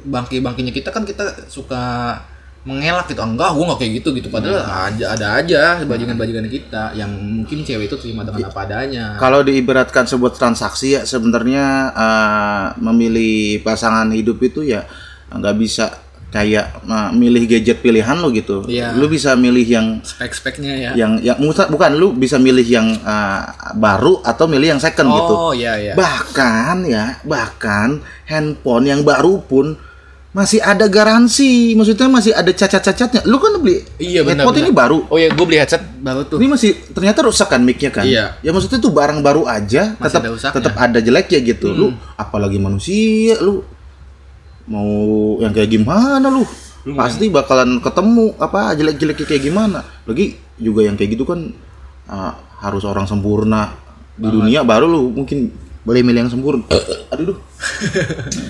bangki 0.00 0.40
bangkinya 0.40 0.72
kita 0.72 0.88
kan 0.94 1.04
kita 1.04 1.26
suka 1.50 2.16
mengelak 2.60 3.08
gitu 3.08 3.24
enggak 3.24 3.56
gua 3.56 3.72
nggak 3.72 3.80
kayak 3.80 3.92
gitu 4.04 4.08
gitu 4.20 4.28
padahal 4.28 4.60
aja 4.60 5.16
ada 5.16 5.26
aja 5.40 5.62
bajingan 5.80 6.20
bajingan 6.20 6.44
kita 6.44 6.92
yang 6.92 7.08
mungkin 7.08 7.64
cewek 7.64 7.88
itu 7.88 7.96
terima 7.96 8.20
dengan 8.20 8.52
apa 8.52 8.68
adanya 8.68 9.16
Kalau 9.16 9.40
diibaratkan 9.40 10.04
sebuah 10.04 10.36
transaksi 10.36 11.00
ya 11.00 11.08
sebenarnya 11.08 11.64
eh, 11.96 12.66
memilih 12.84 13.64
pasangan 13.64 14.12
hidup 14.12 14.44
itu 14.44 14.60
ya 14.60 14.84
nggak 15.32 15.56
bisa 15.56 15.88
kayak 16.28 16.84
eh, 16.84 17.10
milih 17.16 17.48
gadget 17.48 17.80
pilihan 17.80 18.20
lo 18.20 18.28
gitu. 18.28 18.68
Iya. 18.68 18.92
Lu 18.92 19.08
bisa 19.08 19.34
milih 19.40 19.64
yang 19.64 19.86
spek 20.04 20.32
speknya 20.36 20.72
ya 20.76 20.90
yang 20.92 21.16
yang 21.24 21.40
bukan 21.40 21.96
lu 21.96 22.12
bisa 22.12 22.36
milih 22.36 22.64
yang 22.68 22.92
eh, 22.92 23.42
baru 23.72 24.20
atau 24.20 24.44
milih 24.44 24.76
yang 24.76 24.80
second 24.80 25.08
gitu. 25.08 25.32
oh 25.32 25.52
iya 25.56 25.80
iya 25.80 25.92
Bahkan 25.96 26.76
ya, 26.84 27.16
bahkan 27.24 28.04
handphone 28.28 28.84
yang 28.84 29.00
baru 29.00 29.40
pun 29.48 29.80
masih 30.30 30.62
ada 30.62 30.86
garansi, 30.86 31.74
maksudnya 31.74 32.06
masih 32.06 32.30
ada 32.30 32.54
cacat-cacatnya. 32.54 33.26
Lu 33.26 33.42
kan 33.42 33.58
beli 33.58 33.82
Iya, 33.98 34.22
benar, 34.22 34.46
handphone 34.46 34.62
ini 34.62 34.70
benar. 34.70 34.80
baru. 34.86 34.98
oh 35.10 35.18
iya 35.18 35.28
gue 35.34 35.42
beli 35.42 35.58
headset 35.58 35.82
baru 35.98 36.22
tuh 36.22 36.38
Ini 36.38 36.46
masih 36.46 36.70
ternyata 36.94 37.26
rusak 37.26 37.50
kan 37.50 37.58
mic-nya 37.66 37.90
kan? 37.90 38.06
Iya. 38.06 38.38
Ya 38.38 38.50
maksudnya 38.54 38.78
tuh 38.78 38.94
barang 38.94 39.26
baru 39.26 39.42
aja 39.50 39.98
Masih 39.98 40.22
tetap 40.22 40.22
ada 40.22 40.50
tetap 40.54 40.74
ada 40.78 40.98
jeleknya 41.02 41.38
gitu. 41.42 41.74
Lu 41.74 41.86
apalagi 42.14 42.62
manusia 42.62 43.42
lu 43.42 43.66
mau 44.70 44.90
yang 45.42 45.50
kayak 45.50 45.66
gimana 45.66 46.30
lu? 46.30 46.46
Pasti 46.94 47.26
bakalan 47.26 47.82
ketemu 47.82 48.38
apa 48.38 48.72
jelek-jeleknya 48.78 49.26
kayak 49.26 49.42
gimana. 49.42 49.82
Lagi 50.06 50.38
juga 50.56 50.86
yang 50.86 50.94
kayak 50.94 51.18
gitu 51.18 51.26
kan 51.26 51.50
ah, 52.06 52.38
harus 52.62 52.86
orang 52.86 53.10
sempurna 53.10 53.74
di 54.14 54.28
dunia 54.28 54.62
baru 54.62 54.86
lu 54.86 55.10
mungkin 55.10 55.50
boleh 55.82 56.06
milih 56.06 56.22
yang 56.22 56.30
sempurna. 56.30 56.62
Aduh 57.12 57.34
duh. 57.34 57.38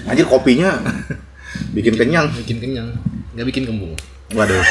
Anjir 0.04 0.28
kopinya 0.28 0.76
bikin 1.74 1.94
kenyang. 1.98 2.26
bikin 2.34 2.58
kenyang 2.62 2.88
nggak 3.34 3.46
bikin 3.46 3.64
kembung 3.66 3.94
Waduh. 4.30 4.62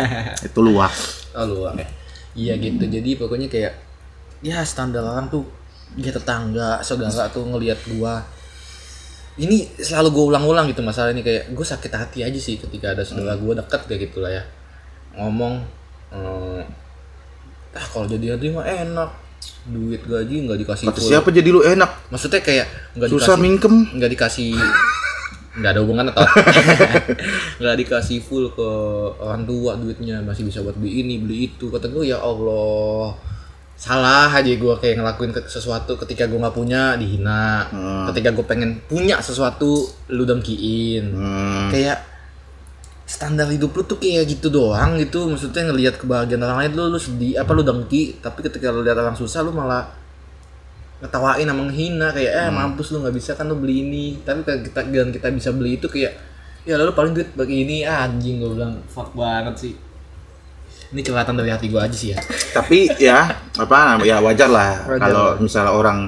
Itu 0.46 0.60
luak. 0.62 0.94
Oh 1.34 1.46
luar 1.46 1.74
ya. 1.74 1.88
Iya 2.38 2.54
gitu. 2.62 2.84
Jadi 2.86 3.18
pokoknya 3.18 3.50
kayak 3.50 3.72
ya 4.38 4.62
standar 4.62 5.02
orang 5.02 5.26
tuh 5.26 5.42
dia 5.98 6.14
tetangga, 6.14 6.78
saudara 6.86 7.26
tuh 7.26 7.42
ngelihat 7.50 7.78
gua. 7.90 8.22
Ini 9.38 9.70
selalu 9.78 10.10
gue 10.10 10.24
ulang-ulang 10.34 10.66
gitu 10.66 10.82
masalah 10.82 11.14
ini 11.14 11.22
kayak 11.22 11.54
gue 11.54 11.62
sakit 11.62 11.94
hati 11.94 12.26
aja 12.26 12.38
sih 12.42 12.58
ketika 12.58 12.90
ada 12.90 13.06
saudara 13.06 13.38
gua 13.38 13.54
deket 13.54 13.86
kayak 13.86 14.00
gitu 14.10 14.18
lah 14.22 14.34
ya. 14.34 14.42
Ngomong 15.14 15.62
eh, 16.14 16.62
ah 17.74 17.86
kalau 17.90 18.06
jadi 18.06 18.38
hati 18.38 18.50
mah 18.54 18.66
enak. 18.66 19.10
Duit 19.68 20.02
gaji 20.02 20.46
nggak 20.46 20.58
dikasih 20.66 20.86
Kata 20.90 20.98
siapa 20.98 21.28
jadi 21.30 21.50
lu 21.50 21.62
enak? 21.62 22.10
Maksudnya 22.10 22.42
kayak 22.42 22.66
nggak 22.98 23.08
Susah 23.10 23.34
dikasih 23.38 23.42
mingkem. 23.42 23.74
nggak 23.94 24.10
dikasih 24.14 24.50
nggak 25.58 25.70
ada 25.74 25.80
hubungan 25.82 26.06
atau? 26.08 26.22
Nggak 27.60 27.76
dikasih 27.82 28.18
full 28.22 28.54
ke 28.54 28.68
orang 29.18 29.42
tua 29.42 29.74
duitnya 29.74 30.22
masih 30.22 30.46
bisa 30.46 30.62
buat 30.62 30.78
beli 30.78 31.02
ini 31.02 31.18
beli 31.18 31.50
itu. 31.50 31.66
Kata 31.66 31.90
gue 31.90 32.06
ya 32.06 32.22
Allah 32.22 33.18
salah 33.78 34.30
aja 34.30 34.50
gue 34.50 34.74
kayak 34.78 34.98
ngelakuin 34.98 35.30
ke- 35.34 35.50
sesuatu 35.50 35.94
ketika 35.98 36.30
gue 36.30 36.38
nggak 36.38 36.54
punya 36.54 36.94
dihina. 36.94 37.66
Ketika 38.10 38.30
gue 38.30 38.46
pengen 38.46 38.78
punya 38.86 39.18
sesuatu 39.18 39.82
lu 40.14 40.22
dengkiin. 40.22 41.04
Hmm. 41.10 41.68
kayak 41.74 41.98
standar 43.08 43.48
hidup 43.48 43.72
lu 43.72 43.82
tuh 43.82 43.98
kayak 43.98 44.30
gitu 44.30 44.54
doang 44.54 44.94
gitu. 45.02 45.26
Maksudnya 45.26 45.74
ngelihat 45.74 45.98
kebahagiaan 45.98 46.44
orang 46.46 46.58
lain 46.62 46.72
lu 46.78 46.94
lu 46.94 47.00
sedih 47.02 47.34
apa 47.34 47.50
lu 47.50 47.66
dengki. 47.66 48.22
Tapi 48.22 48.46
ketika 48.46 48.70
lu 48.70 48.86
lihat 48.86 48.94
orang 48.94 49.18
susah 49.18 49.42
lu 49.42 49.50
malah 49.50 49.90
ngetawain 50.98 51.46
sama 51.46 51.62
menghina 51.62 52.10
kayak 52.10 52.32
eh 52.34 52.50
mampus 52.50 52.90
lu 52.90 53.00
nggak 53.00 53.14
bisa 53.14 53.32
kan 53.32 53.46
lu 53.46 53.54
beli 53.54 53.82
ini. 53.82 54.06
Tapi 54.18 54.42
kalau 54.42 54.60
kita 54.60 54.80
dan 54.82 55.08
kita 55.08 55.28
bisa 55.30 55.50
beli 55.50 55.76
itu 55.76 55.86
kayak 55.86 56.12
ya 56.62 56.74
lalu 56.74 56.90
paling 56.92 57.12
duit 57.12 57.30
bagi 57.32 57.62
ini. 57.62 57.76
Ah, 57.82 58.04
anjing 58.04 58.38
gue 58.38 58.50
bilang 58.52 58.82
fuck 58.84 59.14
banget 59.14 59.54
sih. 59.56 59.74
Ini 60.88 61.00
kelihatan 61.00 61.36
dari 61.36 61.48
hati 61.48 61.68
gue 61.68 61.78
aja 61.78 61.92
sih 61.92 62.12
ya. 62.12 62.18
Tapi 62.56 62.88
ya 62.96 63.28
apa 63.54 64.00
ya 64.02 64.18
wajar 64.18 64.48
lah 64.48 64.72
Wajar 64.86 65.00
kalau 65.00 65.26
lah. 65.28 65.38
misalnya 65.38 65.72
orang 65.72 65.98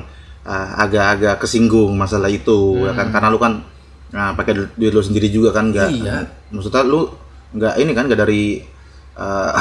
ah, 0.42 0.74
agak-agak 0.78 1.38
kesinggung 1.38 1.92
masalah 1.94 2.26
itu 2.26 2.82
ya 2.82 2.92
kan? 2.92 3.08
Karena 3.08 3.28
lu 3.28 3.38
kan 3.38 3.62
nah, 4.10 4.34
pakai 4.34 4.52
du- 4.56 4.72
duit 4.74 4.90
lu 4.90 4.98
sendiri 5.00 5.30
juga 5.30 5.52
kan 5.52 5.70
nggak 5.70 5.86
Iya. 5.92 6.26
maksudnya 6.50 6.82
lu 6.82 7.06
nggak 7.52 7.74
ini 7.78 7.92
kan 7.94 8.04
nggak 8.10 8.20
dari 8.20 8.58
ah, 9.14 9.54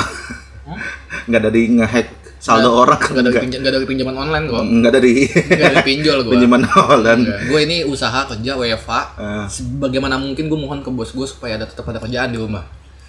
nggak 1.29 1.41
dari 1.43 1.61
ngehack 1.69 2.07
saldo 2.39 2.71
orang. 2.73 2.95
nggak 2.97 3.19
dari 3.19 3.29
nggak. 3.29 3.43
pinjam 3.43 3.59
nggak 3.59 3.73
dari 3.75 3.85
pinjaman 3.85 4.15
online 4.17 4.45
kok. 4.47 4.63
Nggak 4.63 4.91
dari 4.95 5.13
nggak 5.27 5.59
dari 5.69 5.79
pinjol 5.83 6.17
gue 6.23 6.31
pinjaman 6.31 6.61
online. 6.65 7.21
Gue 7.45 7.59
ini 7.63 7.77
usaha 7.83 8.19
kerja 8.25 8.51
WFA 8.55 9.01
Ah. 9.19 9.45
sebagaimana 9.45 10.15
mungkin 10.15 10.47
gue 10.47 10.55
mohon 10.57 10.79
ke 10.79 10.89
bos 10.89 11.11
gue 11.11 11.27
supaya 11.27 11.55
ada 11.55 11.67
tetap 11.67 11.83
ada 11.85 11.99
kerjaan 11.99 12.31
di 12.31 12.39
rumah. 12.39 12.63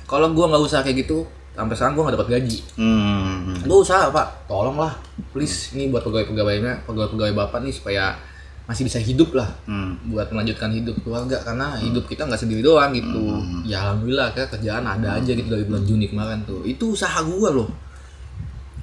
Kalau 0.05 0.27
gue 0.29 0.43
nggak 0.43 0.59
usaha 0.61 0.83
kayak 0.83 1.07
gitu 1.07 1.23
sampai 1.51 1.75
sekarang 1.75 1.95
gue 1.95 2.03
nggak 2.03 2.17
dapat 2.17 2.29
gaji. 2.33 2.59
Hmm. 2.75 3.55
gue 3.57 3.79
usaha 3.79 4.11
pak. 4.11 4.47
Tolonglah 4.47 4.99
please 5.31 5.71
ini 5.73 5.87
buat 5.87 6.03
pegawai 6.03 6.27
pegawainya 6.27 6.83
pegawai 6.85 7.09
pegawai 7.09 7.33
bapak 7.37 7.63
nih 7.63 7.71
supaya 7.71 8.19
masih 8.67 8.83
bisa 8.83 8.99
hidup 8.99 9.35
lah. 9.35 9.47
Hmm. 9.67 9.95
buat 10.07 10.31
melanjutkan 10.31 10.71
hidup 10.71 10.99
keluarga 11.01 11.39
karena 11.41 11.75
hidup 11.77 12.07
kita 12.07 12.27
nggak 12.27 12.39
sendiri 12.39 12.63
doang 12.63 12.91
gitu. 12.91 13.19
Ya 13.63 13.83
alhamdulillah 13.85 14.31
kayak 14.31 14.51
kerjaan 14.51 14.83
ada 14.83 15.15
aja 15.17 15.31
gitu 15.31 15.47
dari 15.47 15.63
bulan 15.63 15.83
Juni 15.83 16.07
kemarin 16.07 16.43
tuh. 16.43 16.63
Itu 16.63 16.95
usaha 16.95 17.19
gue 17.21 17.51
loh 17.51 17.71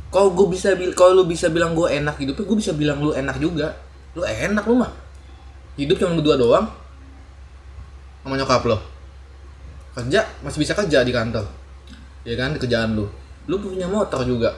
kalau 0.07 0.31
gue 0.31 0.47
bisa 0.55 0.71
bil 0.73 0.95
kalau 0.95 1.21
lu 1.21 1.23
bisa 1.27 1.51
bilang 1.51 1.75
gue 1.75 1.87
enak 1.91 2.15
hidupnya 2.15 2.43
gue 2.47 2.57
bisa 2.57 2.71
bilang 2.71 3.03
lu 3.03 3.11
enak 3.11 3.35
juga. 3.43 3.75
Lu 4.15 4.23
enak 4.23 4.63
lu 4.63 4.75
mah. 4.79 4.91
Hidup 5.75 5.99
cuma 5.99 6.15
berdua 6.15 6.35
doang. 6.39 6.65
Sama 8.23 8.39
nyokap 8.39 8.63
lo. 8.65 8.77
Kerja 9.93 10.23
masih 10.41 10.59
bisa 10.63 10.73
kerja 10.73 11.03
di 11.03 11.11
kantor. 11.11 11.43
Ya 12.23 12.39
kan 12.39 12.55
di 12.55 12.59
kerjaan 12.59 12.95
lu. 12.95 13.05
Lu 13.51 13.55
punya 13.59 13.87
motor 13.91 14.23
juga. 14.23 14.55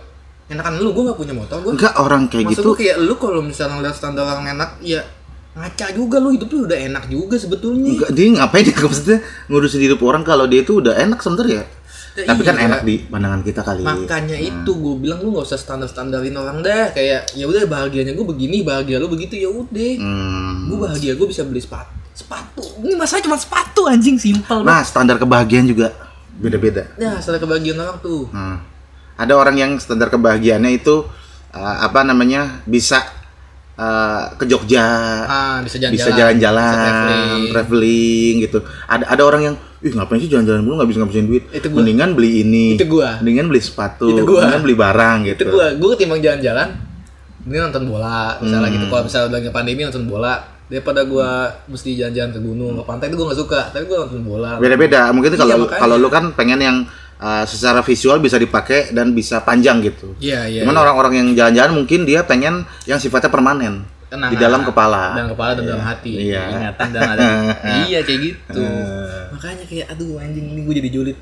Enakan 0.49 0.81
lu 0.81 0.93
gue 0.93 1.03
nggak 1.05 1.17
punya 1.17 1.33
motor 1.37 1.61
gue 1.61 1.77
enggak 1.77 1.93
orang 2.01 2.25
kayak 2.25 2.49
Maksud 2.49 2.65
gitu 2.65 2.73
kayak 2.73 2.97
lu 3.05 3.13
kalau 3.21 3.37
misalnya 3.37 3.77
ngeliat 3.77 3.93
standar 3.93 4.25
orang 4.25 4.49
enak 4.57 4.81
ya 4.81 4.97
ngaca 5.53 5.93
juga 5.93 6.17
lu 6.17 6.33
hidup 6.33 6.49
lu 6.49 6.65
udah 6.65 6.79
enak 6.89 7.05
juga 7.05 7.37
sebetulnya. 7.37 7.93
Enggak 7.93 8.09
dia 8.17 8.25
ngapain 8.33 8.65
dia 8.65 8.77
maksudnya 8.85 9.17
ngurusin 9.45 9.81
hidup 9.85 10.01
orang 10.01 10.25
kalau 10.25 10.49
dia 10.49 10.65
itu 10.65 10.81
udah 10.81 10.97
enak 10.97 11.21
sebenernya 11.21 11.69
Ya 12.23 12.35
tapi 12.35 12.43
kan 12.43 12.57
iya. 12.59 12.67
enak 12.67 12.81
di 12.83 12.95
pandangan 13.07 13.41
kita 13.43 13.61
kali. 13.63 13.83
Makanya 13.83 14.37
itu 14.37 14.71
gue 14.75 14.95
bilang 14.99 15.19
lu 15.23 15.31
nggak 15.35 15.45
usah 15.47 15.59
standar 15.59 15.87
standarin 15.87 16.35
orang 16.35 16.59
deh 16.59 16.91
kayak 16.91 17.31
ya 17.35 17.45
udah 17.47 17.63
bahagianya 17.69 18.11
gue 18.15 18.25
begini 18.27 18.63
bahagia 18.63 18.99
lu 18.99 19.07
begitu 19.07 19.39
ya 19.39 19.49
udah. 19.49 19.91
Hmm. 19.99 20.67
gue 20.67 20.77
bahagia 20.77 21.11
gue 21.15 21.27
bisa 21.27 21.47
beli 21.47 21.63
sepatu. 21.63 21.95
Sepatu? 22.11 22.63
Ini 22.83 22.99
masalah 22.99 23.23
cuma 23.23 23.37
sepatu 23.39 23.87
anjing. 23.87 24.19
Simpel 24.19 24.67
Nah, 24.67 24.83
standar 24.83 25.15
kebahagiaan 25.15 25.67
juga 25.67 25.95
beda-beda. 26.39 26.87
ya 26.95 27.19
salah 27.19 27.39
kebahagiaan 27.39 27.79
orang 27.79 27.97
tuh. 27.99 28.27
Nah, 28.31 28.63
ada 29.19 29.33
orang 29.35 29.55
yang 29.59 29.71
standar 29.79 30.07
kebahagiaannya 30.07 30.71
itu 30.79 31.03
uh, 31.51 31.77
apa 31.83 32.03
namanya 32.07 32.63
bisa 32.63 33.03
uh, 33.79 34.35
ke 34.35 34.43
Jogja, 34.45 34.87
ah 35.23 35.57
bisa 35.59 35.79
jalan-jalan 35.79 35.95
bisa 35.95 36.11
jalan-jalan, 36.11 36.67
bisa 36.67 36.83
traveling. 36.83 37.43
traveling 37.49 38.33
gitu. 38.41 38.57
Ada 38.85 39.03
ada 39.07 39.23
orang 39.23 39.41
yang, 39.41 39.55
ih 39.79 39.91
ngapain 39.91 40.19
sih 40.19 40.27
jalan-jalan 40.27 40.61
mulu 40.61 40.75
nggak 40.75 40.89
bisa 40.89 40.99
ngabisin 40.99 41.25
duit. 41.25 41.43
Itu 41.49 41.67
gua. 41.69 41.79
Mendingan 41.79 42.09
beli 42.11 42.43
ini, 42.43 42.65
Itu 42.75 42.85
gua. 42.85 43.17
mendingan 43.17 43.47
beli 43.47 43.61
sepatu, 43.61 44.11
Itu 44.11 44.23
gua. 44.25 44.43
mendingan 44.43 44.61
beli 44.61 44.75
barang 44.75 45.19
itu 45.23 45.31
gitu. 45.33 45.43
gue 45.49 45.67
gue 45.75 45.89
ketimbang 45.95 46.19
jalan-jalan 46.19 46.67
ini 47.41 47.55
nonton 47.57 47.87
bola 47.87 48.35
misalnya 48.37 48.67
Hmm. 48.67 48.75
gitu 48.75 48.85
kalau 48.85 49.03
misalnya 49.07 49.29
lagi 49.33 49.49
pandemi 49.49 49.81
nonton 49.81 50.05
bola 50.05 50.33
daripada 50.67 51.01
gue 51.01 51.29
mesti 51.65 51.89
jalan-jalan 51.95 52.29
ke 52.29 52.39
gunung 52.39 52.73
ke 52.75 52.83
pantai 52.83 53.05
itu 53.07 53.15
gue 53.15 53.25
gak 53.25 53.39
suka 53.39 53.59
tapi 53.71 53.83
gue 53.85 53.97
nonton 53.97 54.21
bola 54.21 54.59
Beda-beda. 54.59 55.09
Mungkin 55.09 55.31
Iya, 55.31 55.39
kalau 55.39 55.55
makanya. 55.63 55.79
kalau 55.79 55.95
lu 55.97 56.09
kan 56.09 56.23
pengen 56.35 56.59
yang 56.59 56.77
uh, 57.19 57.43
secara 57.43 57.79
visual 57.79 58.17
bisa 58.17 58.35
dipakai 58.35 58.89
dan 58.89 59.11
bisa 59.11 59.39
panjang 59.39 59.79
gitu. 59.81 60.15
iya 60.17 60.43
iya 60.45 60.63
Cuman 60.63 60.73
iya. 60.73 60.81
orang-orang 60.81 61.13
yang 61.15 61.27
jalan-jalan 61.33 61.71
mungkin 61.75 61.99
dia 62.03 62.23
pengen 62.23 62.63
yang 62.83 62.97
sifatnya 62.97 63.27
permanen 63.27 63.83
Kenangan. 64.07 64.31
di 64.31 64.37
dalam 64.37 64.61
kepala. 64.63 65.13
dan 65.13 65.27
kepala 65.27 65.51
dan 65.53 65.63
dalam 65.65 65.83
hati 65.83 66.11
Iya. 66.25 66.43
ingatan 66.49 66.87
dan 66.89 67.01
ada 67.09 67.23
iya 67.85 67.99
kayak 68.01 68.19
gitu 68.25 68.59
Eh. 68.59 69.23
makanya 69.29 69.63
kayak 69.63 69.85
aduh 69.89 70.17
anjing 70.17 70.49
ini 70.49 70.61
gue 70.61 70.75
jadi 70.75 70.89
julid 70.89 71.17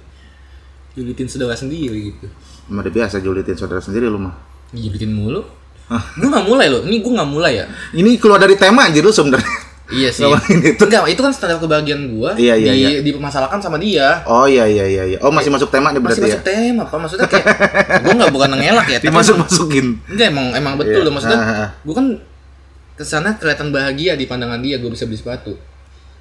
julitin 0.93 1.27
saudara 1.27 1.53
sendiri 1.53 1.97
gitu 2.07 2.25
Emang 2.65 2.81
udah 2.81 2.93
biasa 2.93 3.19
julitin 3.19 3.55
saudara 3.55 3.79
sendiri 3.79 4.05
lu 4.05 4.19
mah. 4.19 4.33
julitin 4.69 5.11
mulu 5.11 5.43
gue 5.87 6.27
gak 6.27 6.43
mulai 6.43 6.67
loh 6.67 6.83
ini 6.83 6.99
gue 6.99 7.11
gak 7.11 7.27
mulai 7.27 7.53
ya 7.57 7.65
Ini 7.91 8.15
keluar 8.17 8.37
dari 8.37 8.55
tema 8.55 8.85
aja 8.85 8.97
lu 8.97 9.07
sebenarnya. 9.09 9.66
Iya 9.89 10.09
sih 10.09 10.21
Ngomongin 10.21 10.59
itu. 10.67 10.81
enggak 10.81 11.01
itu 11.07 11.21
kan 11.21 11.31
standar 11.31 11.57
kebahagiaan 11.57 12.03
gue 12.09 12.29
Iya, 12.37 12.53
iya, 12.55 12.69
di, 12.69 12.77
iya. 12.77 12.89
dipermasalahkan 13.01 13.59
sama 13.59 13.77
dia 13.77 14.19
Oh 14.23 14.43
iya 14.43 14.65
iya 14.65 14.83
iya 14.85 15.03
iya. 15.05 15.17
Oh 15.19 15.29
masih 15.29 15.47
masuk 15.47 15.67
tema 15.67 15.89
nih 15.89 15.97
masih 15.97 16.19
berarti 16.19 16.21
masuk 16.27 16.39
ya. 16.39 16.45
tema 16.45 16.81
apa 16.83 16.95
maksudnya 16.97 17.25
kayak 17.25 17.45
gue 18.03 18.13
nggak 18.13 18.31
bukan 18.31 18.49
ngelak 18.53 18.87
ya 18.87 18.97
tapi 18.97 19.07
Dimasuk 19.07 19.33
emang- 19.33 19.47
masukin. 19.47 19.85
enggak 20.05 20.27
emang 20.29 20.45
emang 20.53 20.73
betul 20.75 20.91
Iya. 20.93 21.05
loh 21.05 21.13
maksudnya 21.13 21.39
ah. 21.39 21.69
gue 21.77 21.95
kan 21.95 22.07
ke 22.93 23.03
sana 23.03 23.29
kelihatan 23.33 23.69
bahagia 23.69 24.13
di 24.13 24.25
pandangan 24.25 24.57
dia 24.57 24.75
gue 24.75 24.89
bisa 24.89 25.03
beli 25.03 25.15
sepatu 25.15 25.55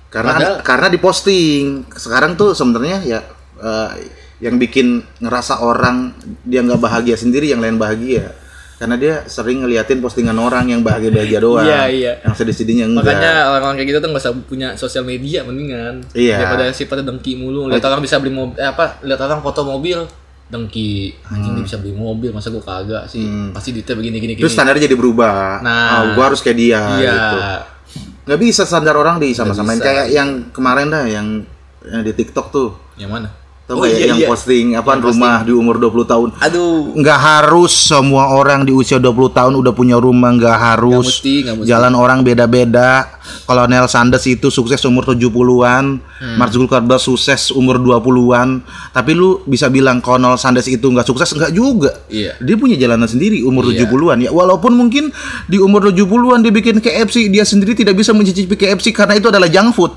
karena 0.06 0.30
Padahal- 0.32 0.58
karena 0.62 0.86
diposting 0.88 1.64
sekarang 1.90 2.34
tuh 2.34 2.52
sebenarnya 2.52 2.98
ya 3.02 3.20
eh, 3.58 3.90
yang 4.38 4.56
bikin 4.56 5.00
ngerasa 5.18 5.58
orang 5.58 6.12
dia 6.42 6.60
nggak 6.60 6.78
bahagia 6.78 7.14
sendiri 7.14 7.48
yang 7.48 7.58
lain 7.58 7.74
bahagia 7.74 8.30
karena 8.76 8.96
dia 9.00 9.14
sering 9.24 9.64
ngeliatin 9.64 10.04
postingan 10.04 10.36
orang 10.36 10.68
yang 10.68 10.84
bahagia 10.84 11.08
bahagia 11.08 11.40
doang. 11.40 11.64
Iya, 11.64 11.82
iya. 11.88 12.12
yang 12.20 12.36
sedih-sedihnya 12.36 12.84
enggak. 12.92 13.08
Makanya 13.08 13.32
orang-orang 13.56 13.76
kayak 13.80 13.88
gitu 13.88 13.98
tuh 14.04 14.08
nggak 14.12 14.22
usah 14.28 14.32
punya 14.44 14.68
sosial 14.76 15.04
media 15.08 15.40
mendingan. 15.48 16.04
Iya. 16.12 16.44
daripada 16.44 16.64
sifatnya 16.76 17.08
dengki 17.08 17.40
mulu. 17.40 17.72
Lihat 17.72 17.84
orang 17.88 18.04
bisa 18.04 18.20
beli 18.20 18.36
mobil 18.36 18.60
eh, 18.60 18.68
apa 18.68 19.00
lihat 19.00 19.20
orang 19.24 19.40
foto 19.40 19.64
mobil 19.64 20.04
dengki. 20.52 21.16
Anjing 21.24 21.56
dia 21.56 21.64
bisa 21.64 21.76
beli 21.80 21.96
mobil 21.96 22.36
masa 22.36 22.52
gue 22.52 22.60
kagak 22.60 23.08
sih? 23.08 23.24
Pasti 23.56 23.72
duitnya 23.72 23.96
begini 23.96 24.16
gini 24.20 24.32
terus 24.36 24.52
standarnya 24.52 24.84
jadi 24.84 24.96
berubah. 25.00 25.64
Nah. 25.64 25.88
oh, 25.96 26.04
gua 26.12 26.28
harus 26.28 26.44
kayak 26.44 26.58
dia 26.60 26.82
iya. 27.00 27.12
gitu. 27.16 27.38
Nggak 28.28 28.40
bisa 28.44 28.62
standar 28.68 28.92
orang 28.92 29.16
disama-samain 29.16 29.80
bisa. 29.80 29.88
kayak 29.88 30.06
yang 30.12 30.52
kemarin 30.52 30.92
dah 30.92 31.08
yang, 31.08 31.48
yang 31.80 32.02
di 32.04 32.12
TikTok 32.12 32.52
tuh. 32.52 32.76
Yang 33.00 33.08
mana 33.08 33.45
Tau 33.66 33.82
nggak 33.82 33.98
ya, 33.98 34.14
yang 34.14 34.30
posting 34.30 34.78
apa 34.78 34.94
rumah 34.94 35.42
di 35.42 35.50
umur 35.50 35.82
20 35.82 36.06
tahun? 36.06 36.28
Aduh. 36.38 36.94
Nggak 36.94 37.18
harus 37.18 37.74
semua 37.74 38.30
orang 38.30 38.62
di 38.62 38.70
usia 38.70 39.02
20 39.02 39.10
tahun 39.34 39.58
udah 39.58 39.74
punya 39.74 39.98
rumah 39.98 40.30
nggak 40.38 40.54
harus. 40.54 41.02
Nggak 41.02 41.10
mesti, 41.10 41.34
nggak 41.42 41.56
mesti. 41.58 41.68
jalan 41.74 41.92
orang 41.98 42.22
beda-beda 42.22 43.15
Kolonel 43.46 43.86
Sanders 43.86 44.26
itu 44.26 44.50
sukses 44.50 44.82
umur 44.82 45.06
70-an 45.06 46.02
Hmm. 46.16 46.34
Mark 46.34 46.48
Zuckerberg 46.48 46.96
sukses 46.96 47.48
umur 47.50 47.76
20-an 47.76 48.64
tapi 48.90 49.12
lu 49.12 49.44
bisa 49.44 49.68
bilang 49.68 50.00
Kolonel 50.00 50.34
Sanders 50.34 50.64
itu 50.66 50.82
nggak 50.82 51.04
sukses 51.04 51.28
nggak 51.30 51.52
juga 51.52 51.92
Iya. 52.06 52.34
dia 52.38 52.56
punya 52.56 52.74
jalanan 52.74 53.04
sendiri 53.04 53.40
umur 53.40 53.68
Iya. 53.68 53.84
70-an 53.84 54.18
ya 54.18 54.30
walaupun 54.30 54.72
mungkin 54.72 55.12
di 55.44 55.56
umur 55.56 55.86
70-an 55.86 56.40
dia 56.40 56.50
bikin 56.50 56.76
KFC 56.78 57.28
dia 57.28 57.42
sendiri 57.42 57.72
tidak 57.72 57.94
bisa 57.94 58.10
mencicipi 58.10 58.54
KFC 58.54 58.90
karena 58.90 59.14
itu 59.14 59.28
adalah 59.28 59.46
junk 59.46 59.70
food 59.70 59.92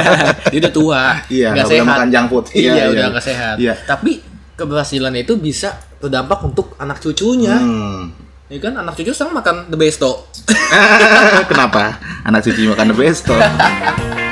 dia 0.52 0.58
udah 0.60 0.70
tua 0.70 1.02
Iya, 1.26 1.50
nggak 1.50 1.56
nggak 1.56 1.64
boleh 1.64 1.72
sehat 1.74 1.88
makan 1.90 2.08
junk 2.08 2.26
food. 2.28 2.44
iya, 2.50 2.60
Iya, 2.60 2.70
iya. 2.70 2.84
udah 2.86 3.04
nggak 3.10 3.24
sehat 3.24 3.56
Iya. 3.56 3.74
tapi 3.82 4.12
keberhasilan 4.54 5.14
itu 5.16 5.34
bisa 5.34 5.72
berdampak 5.96 6.38
untuk 6.42 6.76
anak 6.76 7.00
cucunya 7.00 7.56
Hmm. 7.56 8.12
Ya 8.52 8.58
kan 8.60 8.76
anak 8.76 8.92
cucu 8.92 9.12
sekarang 9.16 9.40
makan 9.40 9.56
the 9.72 9.78
besto 9.80 10.28
Kenapa? 11.50 11.96
Anak 12.28 12.44
cuci 12.44 12.68
makan 12.68 12.92
the 12.92 12.96
best 12.96 13.24